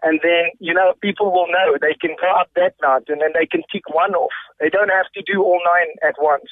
And 0.03 0.21
then, 0.23 0.55
you 0.61 0.73
know, 0.73 0.95
people 1.03 1.33
will 1.33 1.49
know 1.49 1.75
they 1.75 1.99
can 2.01 2.15
go 2.21 2.31
up 2.39 2.51
that 2.55 2.75
mountain 2.81 3.19
and 3.21 3.35
they 3.35 3.47
can 3.47 3.63
tick 3.73 3.83
one 3.91 4.15
off. 4.15 4.31
They 4.61 4.69
don't 4.71 4.91
have 4.91 5.11
to 5.15 5.23
do 5.27 5.43
all 5.43 5.61
nine 5.65 5.91
at 6.09 6.15
once. 6.23 6.47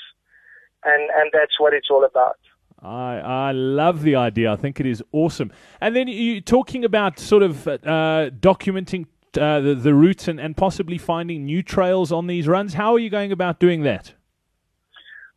And, 0.84 1.10
and 1.14 1.30
that's 1.32 1.60
what 1.60 1.72
it's 1.72 1.88
all 1.90 2.04
about. 2.04 2.38
I 2.82 3.18
I 3.18 3.52
love 3.52 4.02
the 4.02 4.16
idea. 4.16 4.52
I 4.52 4.56
think 4.56 4.80
it 4.80 4.86
is 4.86 5.02
awesome. 5.12 5.50
And 5.80 5.96
then 5.96 6.08
you 6.08 6.40
talking 6.40 6.84
about 6.84 7.18
sort 7.18 7.42
of 7.42 7.66
uh, 7.66 8.30
documenting 8.40 9.06
uh, 9.38 9.60
the 9.60 9.74
the 9.74 9.94
routes 9.94 10.28
and, 10.28 10.38
and 10.38 10.56
possibly 10.56 10.98
finding 10.98 11.44
new 11.44 11.62
trails 11.62 12.12
on 12.12 12.26
these 12.26 12.46
runs. 12.46 12.74
How 12.74 12.92
are 12.94 12.98
you 12.98 13.10
going 13.10 13.32
about 13.32 13.60
doing 13.60 13.82
that? 13.82 14.14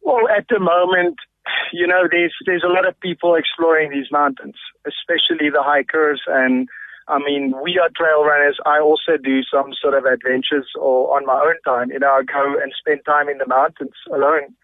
Well, 0.02 0.28
at 0.36 0.46
the 0.50 0.60
moment, 0.60 1.18
you 1.72 1.88
know, 1.88 2.08
there's 2.12 2.34
there's 2.46 2.64
a 2.64 2.72
lot 2.72 2.88
of 2.88 3.00
people 3.00 3.36
exploring 3.36 3.92
these 3.92 4.12
mountains, 4.12 4.56
especially 4.86 5.50
the 5.50 5.64
hikers. 5.64 6.22
And 6.28 6.68
I 7.08 7.20
mean, 7.20 7.54
we 7.64 7.80
are 7.80 7.90
trail 7.96 8.26
runners. 8.26 8.58
I 8.66 8.80
also 8.80 9.18
do 9.22 9.44
some 9.44 9.72
sort 9.82 9.94
of 9.94 10.06
adventures 10.06 10.68
or 10.80 11.16
on 11.16 11.26
my 11.26 11.40
own 11.40 11.56
time. 11.66 11.92
You 11.92 12.00
know, 12.00 12.12
I 12.12 12.24
go 12.24 12.60
and 12.62 12.74
spend 12.78 13.02
time 13.06 13.30
in 13.30 13.38
the 13.38 13.48
mountains 13.48 13.96
alone 14.14 14.56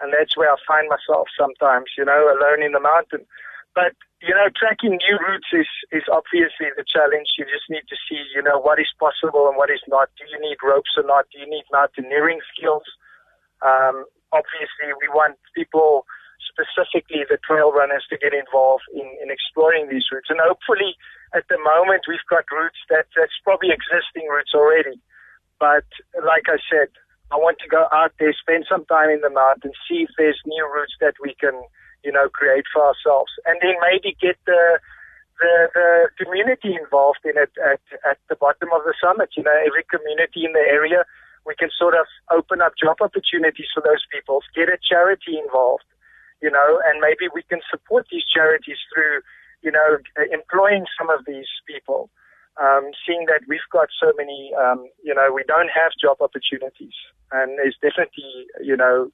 and 0.00 0.12
that's 0.12 0.36
where 0.36 0.50
I 0.50 0.56
find 0.66 0.88
myself 0.88 1.28
sometimes, 1.34 1.90
you 1.96 2.04
know, 2.04 2.30
alone 2.30 2.62
in 2.62 2.72
the 2.72 2.80
mountain. 2.80 3.26
But 3.74 3.94
you 4.18 4.34
know, 4.34 4.50
tracking 4.50 4.98
new 4.98 5.16
routes 5.22 5.50
is 5.54 5.70
is 5.94 6.02
obviously 6.10 6.74
the 6.74 6.82
challenge. 6.82 7.38
You 7.38 7.46
just 7.46 7.70
need 7.70 7.86
to 7.86 7.98
see, 8.10 8.18
you 8.34 8.42
know, 8.42 8.58
what 8.58 8.82
is 8.82 8.90
possible 8.98 9.46
and 9.46 9.56
what 9.56 9.70
is 9.70 9.82
not. 9.86 10.10
Do 10.18 10.26
you 10.26 10.38
need 10.42 10.58
ropes 10.62 10.98
or 10.98 11.06
not? 11.06 11.30
Do 11.30 11.38
you 11.38 11.46
need 11.46 11.62
mountaineering 11.70 12.42
skills? 12.50 12.86
Um, 13.62 14.06
obviously, 14.34 14.90
we 14.98 15.06
want 15.14 15.38
people, 15.54 16.02
specifically 16.42 17.22
the 17.30 17.38
trail 17.46 17.70
runners, 17.70 18.06
to 18.10 18.18
get 18.18 18.34
involved 18.34 18.86
in, 18.90 19.06
in 19.22 19.30
exploring 19.30 19.86
these 19.86 20.10
routes. 20.10 20.30
And 20.30 20.42
hopefully, 20.42 20.98
at 21.30 21.46
the 21.46 21.58
moment, 21.62 22.10
we've 22.10 22.26
got 22.26 22.50
routes 22.50 22.82
that 22.90 23.06
that's 23.14 23.38
probably 23.46 23.70
existing 23.70 24.26
routes 24.26 24.50
already. 24.50 24.98
But 25.62 25.86
like 26.18 26.50
I 26.50 26.58
said, 26.66 26.90
I 27.30 27.36
want 27.36 27.58
to 27.60 27.68
go 27.68 27.86
out 27.92 28.12
there, 28.18 28.32
spend 28.32 28.64
some 28.68 28.84
time 28.86 29.10
in 29.10 29.20
the 29.20 29.30
mountains, 29.30 29.76
see 29.88 30.08
if 30.08 30.10
there's 30.16 30.40
new 30.46 30.64
routes 30.64 30.96
that 31.00 31.14
we 31.20 31.36
can, 31.38 31.60
you 32.02 32.12
know, 32.12 32.28
create 32.28 32.64
for 32.72 32.86
ourselves, 32.86 33.32
and 33.44 33.60
then 33.60 33.76
maybe 33.84 34.16
get 34.20 34.36
the 34.46 34.80
the, 35.38 35.70
the 35.70 35.90
community 36.18 36.74
involved 36.74 37.22
in 37.22 37.38
it 37.38 37.54
at, 37.62 37.78
at 38.02 38.18
the 38.28 38.34
bottom 38.34 38.70
of 38.74 38.82
the 38.82 38.94
summit. 38.98 39.30
You 39.36 39.44
know, 39.44 39.54
every 39.54 39.86
community 39.86 40.42
in 40.42 40.50
the 40.50 40.66
area, 40.66 41.06
we 41.46 41.54
can 41.54 41.70
sort 41.70 41.94
of 41.94 42.10
open 42.34 42.60
up 42.60 42.74
job 42.74 42.98
opportunities 43.00 43.70
for 43.72 43.80
those 43.80 44.02
people, 44.10 44.42
get 44.54 44.68
a 44.68 44.78
charity 44.82 45.38
involved, 45.38 45.86
you 46.42 46.50
know, 46.50 46.82
and 46.90 47.00
maybe 47.00 47.30
we 47.32 47.46
can 47.46 47.60
support 47.70 48.06
these 48.10 48.26
charities 48.26 48.82
through, 48.90 49.22
you 49.62 49.70
know, 49.70 50.02
employing 50.34 50.86
some 50.98 51.08
of 51.08 51.22
these 51.24 51.48
people 51.70 52.10
um, 52.60 52.90
seeing 53.06 53.26
that 53.26 53.42
we've 53.48 53.70
got 53.72 53.88
so 54.00 54.12
many, 54.16 54.52
um, 54.58 54.86
you 55.02 55.14
know, 55.14 55.30
we 55.32 55.44
don't 55.46 55.70
have 55.70 55.92
job 56.00 56.18
opportunities, 56.20 56.94
and 57.32 57.58
there's 57.58 57.76
definitely, 57.80 58.46
you 58.62 58.76
know, 58.76 59.10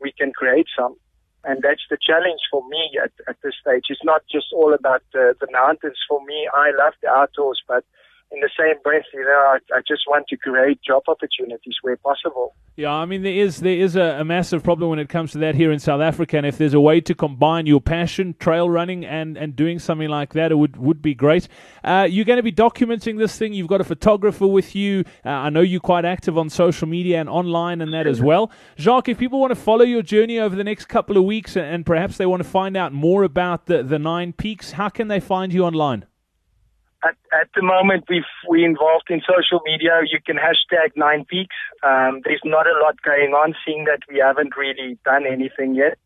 we 0.00 0.12
can 0.12 0.32
create 0.32 0.66
some, 0.76 0.96
and 1.44 1.62
that's 1.62 1.82
the 1.90 1.98
challenge 2.00 2.40
for 2.50 2.62
me 2.68 2.98
at, 3.02 3.12
at 3.28 3.36
this 3.42 3.54
stage. 3.60 3.84
It's 3.88 4.04
not 4.04 4.22
just 4.30 4.46
all 4.52 4.74
about 4.74 5.02
the, 5.12 5.34
the 5.40 5.48
mountains. 5.52 5.98
For 6.08 6.24
me, 6.24 6.48
I 6.54 6.70
love 6.76 6.94
the 7.02 7.08
outdoors, 7.08 7.62
but 7.66 7.84
in 8.30 8.40
the 8.40 8.50
same 8.58 8.74
breath, 8.82 9.04
you 9.14 9.24
know, 9.24 9.30
I, 9.30 9.58
I 9.74 9.80
just 9.86 10.02
want 10.06 10.26
to 10.28 10.36
create 10.36 10.80
job 10.82 11.04
opportunities 11.08 11.76
where 11.80 11.96
possible. 11.96 12.54
Yeah, 12.76 12.92
I 12.92 13.06
mean 13.06 13.22
there 13.22 13.32
is 13.32 13.58
there 13.60 13.76
is 13.76 13.96
a, 13.96 14.20
a, 14.20 14.24
massive 14.24 14.62
problem 14.62 14.90
when 14.90 14.98
it 14.98 15.08
comes 15.08 15.32
to 15.32 15.38
that 15.38 15.54
here 15.54 15.72
in 15.72 15.78
South 15.78 16.00
Africa, 16.00 16.36
and 16.36 16.46
if 16.46 16.58
there's 16.58 16.74
a 16.74 16.80
way 16.80 17.00
to 17.00 17.14
combine 17.14 17.66
your 17.66 17.80
passion, 17.80 18.36
trail 18.38 18.68
running, 18.68 19.04
and, 19.04 19.36
and 19.36 19.56
doing 19.56 19.78
something 19.78 20.08
like 20.08 20.34
that, 20.34 20.52
it 20.52 20.56
would 20.56 20.76
would 20.76 21.00
be 21.00 21.14
great. 21.14 21.48
Uh, 21.82 22.06
you're 22.08 22.26
going 22.26 22.36
to 22.36 22.42
be 22.42 22.52
documenting 22.52 23.18
this 23.18 23.36
thing. 23.36 23.54
You've 23.54 23.66
got 23.66 23.80
a 23.80 23.84
photographer 23.84 24.46
with 24.46 24.76
you. 24.76 25.04
Uh, 25.24 25.30
I 25.30 25.50
know 25.50 25.60
you're 25.60 25.80
quite 25.80 26.04
active 26.04 26.36
on 26.36 26.50
social 26.50 26.86
media 26.86 27.18
and 27.18 27.28
online 27.28 27.80
and 27.80 27.92
that 27.94 28.06
as 28.06 28.20
well. 28.20 28.50
Jacques, 28.78 29.08
if 29.08 29.18
people 29.18 29.40
want 29.40 29.52
to 29.52 29.60
follow 29.60 29.84
your 29.84 30.02
journey 30.02 30.38
over 30.38 30.54
the 30.54 30.64
next 30.64 30.84
couple 30.84 31.16
of 31.16 31.24
weeks, 31.24 31.56
and, 31.56 31.66
and 31.66 31.86
perhaps 31.86 32.18
they 32.18 32.26
want 32.26 32.42
to 32.42 32.48
find 32.48 32.76
out 32.76 32.92
more 32.92 33.22
about 33.22 33.66
the 33.66 33.82
the 33.82 33.98
nine 33.98 34.34
peaks, 34.34 34.72
how 34.72 34.90
can 34.90 35.08
they 35.08 35.18
find 35.18 35.52
you 35.52 35.64
online? 35.64 36.04
At, 37.04 37.16
at 37.32 37.48
the 37.54 37.62
moment, 37.62 38.04
we've, 38.08 38.32
we 38.48 38.64
involved 38.64 39.10
in 39.10 39.20
social 39.22 39.60
media. 39.64 40.02
You 40.10 40.18
can 40.24 40.36
hashtag 40.36 40.96
Nine 40.96 41.24
Peaks. 41.24 41.54
Um, 41.82 42.20
there's 42.24 42.42
not 42.44 42.66
a 42.66 42.74
lot 42.82 43.00
going 43.02 43.32
on, 43.32 43.54
seeing 43.64 43.84
that 43.84 44.00
we 44.10 44.18
haven't 44.18 44.56
really 44.56 44.98
done 45.04 45.24
anything 45.26 45.74
yet. 45.74 45.98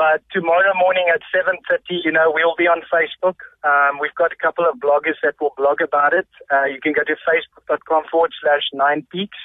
But 0.00 0.24
tomorrow 0.32 0.72
morning 0.80 1.12
at 1.12 1.20
7.30, 1.28 2.00
you 2.04 2.12
know, 2.12 2.32
we'll 2.32 2.56
be 2.56 2.64
on 2.64 2.80
Facebook. 2.88 3.36
Um, 3.68 4.00
we've 4.00 4.14
got 4.16 4.32
a 4.32 4.40
couple 4.40 4.64
of 4.64 4.80
bloggers 4.80 5.20
that 5.22 5.36
will 5.40 5.52
blog 5.58 5.82
about 5.82 6.14
it. 6.14 6.26
Uh, 6.48 6.64
you 6.64 6.80
can 6.80 6.94
go 6.94 7.04
to 7.04 7.16
facebook.com 7.28 8.04
forward 8.10 8.32
slash 8.40 8.64
Nine 8.72 9.06
Peaks. 9.12 9.36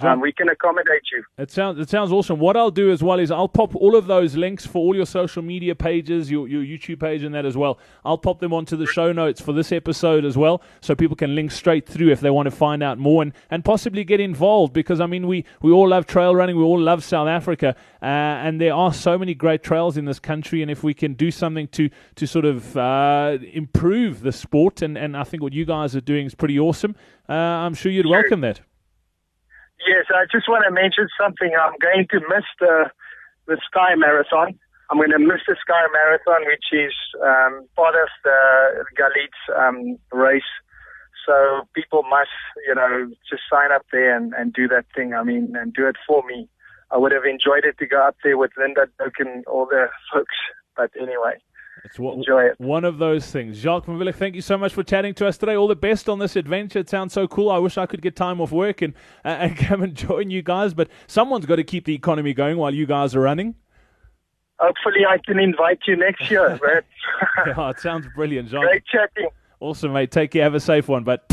Um, 0.00 0.20
we 0.20 0.32
can 0.32 0.48
accommodate 0.48 1.02
you. 1.12 1.24
It 1.38 1.50
sounds 1.50 1.78
it 1.78 1.88
sounds 1.88 2.12
awesome. 2.12 2.38
What 2.38 2.56
I'll 2.56 2.70
do 2.70 2.90
as 2.90 3.02
well 3.02 3.18
is 3.18 3.30
I'll 3.30 3.48
pop 3.48 3.74
all 3.74 3.96
of 3.96 4.06
those 4.06 4.36
links 4.36 4.66
for 4.66 4.78
all 4.78 4.94
your 4.94 5.06
social 5.06 5.42
media 5.42 5.74
pages, 5.74 6.30
your 6.30 6.48
your 6.48 6.62
YouTube 6.62 7.00
page, 7.00 7.22
and 7.22 7.34
that 7.34 7.46
as 7.46 7.56
well. 7.56 7.78
I'll 8.04 8.18
pop 8.18 8.40
them 8.40 8.52
onto 8.52 8.76
the 8.76 8.86
show 8.86 9.12
notes 9.12 9.40
for 9.40 9.52
this 9.52 9.72
episode 9.72 10.24
as 10.24 10.36
well, 10.36 10.60
so 10.80 10.94
people 10.94 11.16
can 11.16 11.34
link 11.34 11.50
straight 11.50 11.86
through 11.86 12.10
if 12.10 12.20
they 12.20 12.30
want 12.30 12.46
to 12.46 12.50
find 12.50 12.82
out 12.82 12.98
more 12.98 13.22
and, 13.22 13.32
and 13.50 13.64
possibly 13.64 14.04
get 14.04 14.20
involved. 14.20 14.72
Because 14.72 15.00
I 15.00 15.06
mean, 15.06 15.26
we 15.26 15.44
we 15.62 15.70
all 15.70 15.88
love 15.88 16.06
trail 16.06 16.34
running, 16.34 16.56
we 16.56 16.62
all 16.62 16.80
love 16.80 17.02
South 17.02 17.28
Africa, 17.28 17.74
uh, 18.02 18.04
and 18.04 18.60
there 18.60 18.74
are 18.74 18.92
so 18.92 19.16
many 19.16 19.34
great 19.34 19.62
trails 19.62 19.96
in 19.96 20.04
this 20.04 20.18
country. 20.18 20.62
And 20.62 20.70
if 20.70 20.82
we 20.82 20.94
can 20.94 21.14
do 21.14 21.30
something 21.30 21.68
to 21.68 21.88
to 22.16 22.26
sort 22.26 22.44
of 22.44 22.76
uh, 22.76 23.38
improve 23.52 24.20
the 24.20 24.32
sport, 24.32 24.82
and 24.82 24.98
and 24.98 25.16
I 25.16 25.24
think 25.24 25.42
what 25.42 25.54
you 25.54 25.64
guys 25.64 25.96
are 25.96 26.00
doing 26.02 26.26
is 26.26 26.34
pretty 26.34 26.58
awesome. 26.58 26.96
Uh, 27.28 27.32
I'm 27.32 27.74
sure 27.74 27.90
you'd 27.90 28.06
welcome 28.06 28.40
that. 28.42 28.60
Yes, 29.84 30.06
I 30.08 30.24
just 30.30 30.48
want 30.48 30.64
to 30.64 30.72
mention 30.72 31.08
something. 31.20 31.52
I'm 31.52 31.76
going 31.80 32.06
to 32.10 32.20
miss 32.32 32.46
the 32.60 32.90
the 33.46 33.60
Sky 33.68 33.94
Marathon. 33.94 34.58
I'm 34.90 34.98
going 34.98 35.10
to 35.10 35.18
miss 35.18 35.42
the 35.46 35.56
Sky 35.60 35.84
Marathon, 35.92 36.46
which 36.46 36.70
is 36.72 36.94
um, 37.22 37.66
part 37.76 37.94
of 37.94 38.08
the 38.24 38.84
Galit's 38.96 39.42
um, 39.54 39.98
race. 40.12 40.50
So 41.26 41.66
people 41.74 42.04
must, 42.08 42.30
you 42.66 42.74
know, 42.74 43.10
just 43.28 43.42
sign 43.50 43.72
up 43.72 43.84
there 43.90 44.16
and, 44.16 44.32
and 44.34 44.52
do 44.52 44.68
that 44.68 44.86
thing. 44.94 45.12
I 45.12 45.24
mean, 45.24 45.54
and 45.56 45.74
do 45.74 45.86
it 45.86 45.96
for 46.06 46.22
me. 46.26 46.48
I 46.90 46.98
would 46.98 47.10
have 47.10 47.24
enjoyed 47.24 47.64
it 47.64 47.78
to 47.78 47.86
go 47.86 48.06
up 48.06 48.16
there 48.22 48.38
with 48.38 48.52
Linda 48.56 48.86
Doke 48.98 49.18
and 49.18 49.44
all 49.46 49.66
the 49.66 49.86
folks. 50.12 50.36
But 50.76 50.90
anyway, 50.96 51.42
it's 51.84 51.98
what, 51.98 52.16
Enjoy 52.16 52.42
it. 52.42 52.54
One 52.58 52.84
of 52.84 52.98
those 52.98 53.30
things. 53.30 53.58
Jacques 53.58 53.86
van 53.86 54.12
thank 54.12 54.34
you 54.34 54.40
so 54.40 54.56
much 54.56 54.72
for 54.72 54.82
chatting 54.82 55.14
to 55.14 55.26
us 55.26 55.38
today. 55.38 55.54
All 55.54 55.68
the 55.68 55.76
best 55.76 56.08
on 56.08 56.18
this 56.18 56.36
adventure. 56.36 56.78
It 56.78 56.88
sounds 56.88 57.12
so 57.12 57.28
cool. 57.28 57.50
I 57.50 57.58
wish 57.58 57.78
I 57.78 57.86
could 57.86 58.02
get 58.02 58.16
time 58.16 58.40
off 58.40 58.50
work 58.50 58.82
and, 58.82 58.94
uh, 59.24 59.28
and 59.40 59.56
come 59.56 59.82
and 59.82 59.94
join 59.94 60.30
you 60.30 60.42
guys, 60.42 60.74
but 60.74 60.88
someone's 61.06 61.46
got 61.46 61.56
to 61.56 61.64
keep 61.64 61.84
the 61.84 61.94
economy 61.94 62.34
going 62.34 62.56
while 62.56 62.74
you 62.74 62.86
guys 62.86 63.14
are 63.14 63.20
running. 63.20 63.54
Hopefully, 64.58 65.04
I 65.06 65.18
can 65.18 65.38
invite 65.38 65.80
you 65.86 65.96
next 65.96 66.30
year. 66.30 66.58
yeah, 67.46 67.70
it 67.70 67.78
sounds 67.78 68.06
brilliant, 68.14 68.48
Jacques. 68.48 68.64
Great 68.64 68.84
chatting. 68.86 69.28
Awesome, 69.60 69.92
mate. 69.92 70.10
Take 70.10 70.30
care. 70.30 70.44
Have 70.44 70.54
a 70.54 70.60
safe 70.60 70.88
one. 70.88 71.04
But. 71.04 71.24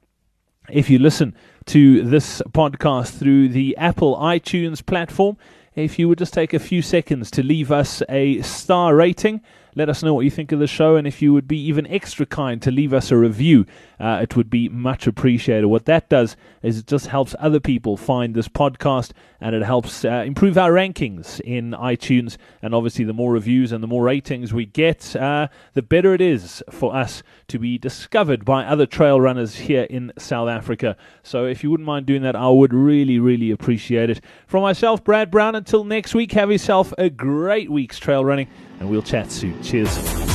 If 0.71 0.91
you 0.91 0.99
listen 0.99 1.35
to 1.67 2.03
this 2.03 2.43
podcast 2.51 3.19
through 3.19 3.49
the 3.49 3.77
Apple 3.77 4.17
iTunes 4.17 4.85
platform, 4.85 5.37
if 5.75 5.99
you 5.99 6.09
would 6.09 6.19
just 6.19 6.35
take 6.35 6.53
a 6.53 6.59
few 6.59 6.83
seconds 6.83 7.31
to 7.33 7.43
leave 7.43 7.71
us 7.71 8.03
a 8.09 8.43
star 8.43 8.95
rating 8.95 9.41
let 9.79 9.89
us 9.89 10.03
know 10.03 10.13
what 10.13 10.25
you 10.25 10.31
think 10.31 10.51
of 10.51 10.59
the 10.59 10.67
show, 10.67 10.97
and 10.97 11.07
if 11.07 11.23
you 11.23 11.33
would 11.33 11.47
be 11.47 11.57
even 11.57 11.87
extra 11.87 12.27
kind 12.27 12.61
to 12.63 12.73
leave 12.73 12.93
us 12.93 13.13
a 13.13 13.17
review, 13.17 13.65
uh, 14.01 14.19
it 14.21 14.35
would 14.35 14.51
be 14.51 14.69
much 14.69 15.07
appreciated. 15.07 15.67
What 15.67 15.85
that 15.85 16.09
does 16.09 16.37
is 16.63 16.79
it 16.79 16.89
just 16.89 17.07
helps 17.07 17.37
other 17.39 17.61
people 17.61 17.97
find 17.97 18.35
this 18.35 18.49
podcast, 18.49 19.13
and 19.41 19.55
it 19.55 19.63
helps 19.63 20.05
uh, 20.05 20.25
improve 20.27 20.59
our 20.59 20.73
rankings 20.73 21.39
in 21.43 21.71
iTunes. 21.71 22.37
And 22.61 22.75
obviously, 22.75 23.05
the 23.05 23.13
more 23.13 23.33
reviews 23.33 23.71
and 23.71 23.81
the 23.81 23.87
more 23.87 24.03
ratings 24.03 24.53
we 24.53 24.67
get, 24.67 25.15
uh, 25.15 25.47
the 25.75 25.83
better 25.83 26.13
it 26.13 26.21
is 26.21 26.61
for 26.71 26.93
us 26.97 27.23
to 27.47 27.61
be 27.61 27.79
discovered 27.79 28.45
by 28.45 28.65
other 28.65 28.85
trail 28.85 29.21
runners 29.21 29.55
here 29.55 29.85
in 29.85 30.13
South 30.19 30.49
Africa. 30.49 30.97
So, 31.23 31.47
if 31.47 31.63
you 31.63 31.71
wouldn't 31.71 31.87
mind 31.87 32.07
doing 32.07 32.23
that, 32.23 32.35
I 32.35 32.49
would 32.49 32.75
really, 32.75 33.21
really 33.21 33.53
appreciate 33.53 34.11
it. 34.11 34.25
From 34.49 34.63
myself, 34.63 35.05
Brad 35.05 35.31
Brown, 35.31 35.55
until 35.55 35.85
next 35.85 36.17
week, 36.17 36.33
have 36.33 36.51
yourself 36.51 36.93
a 36.99 37.09
great 37.09 37.71
week's 37.71 38.01
trail 38.01 38.25
running 38.25 38.49
and 38.81 38.89
we'll 38.89 39.03
chat 39.03 39.31
soon. 39.31 39.61
Cheers. 39.63 40.28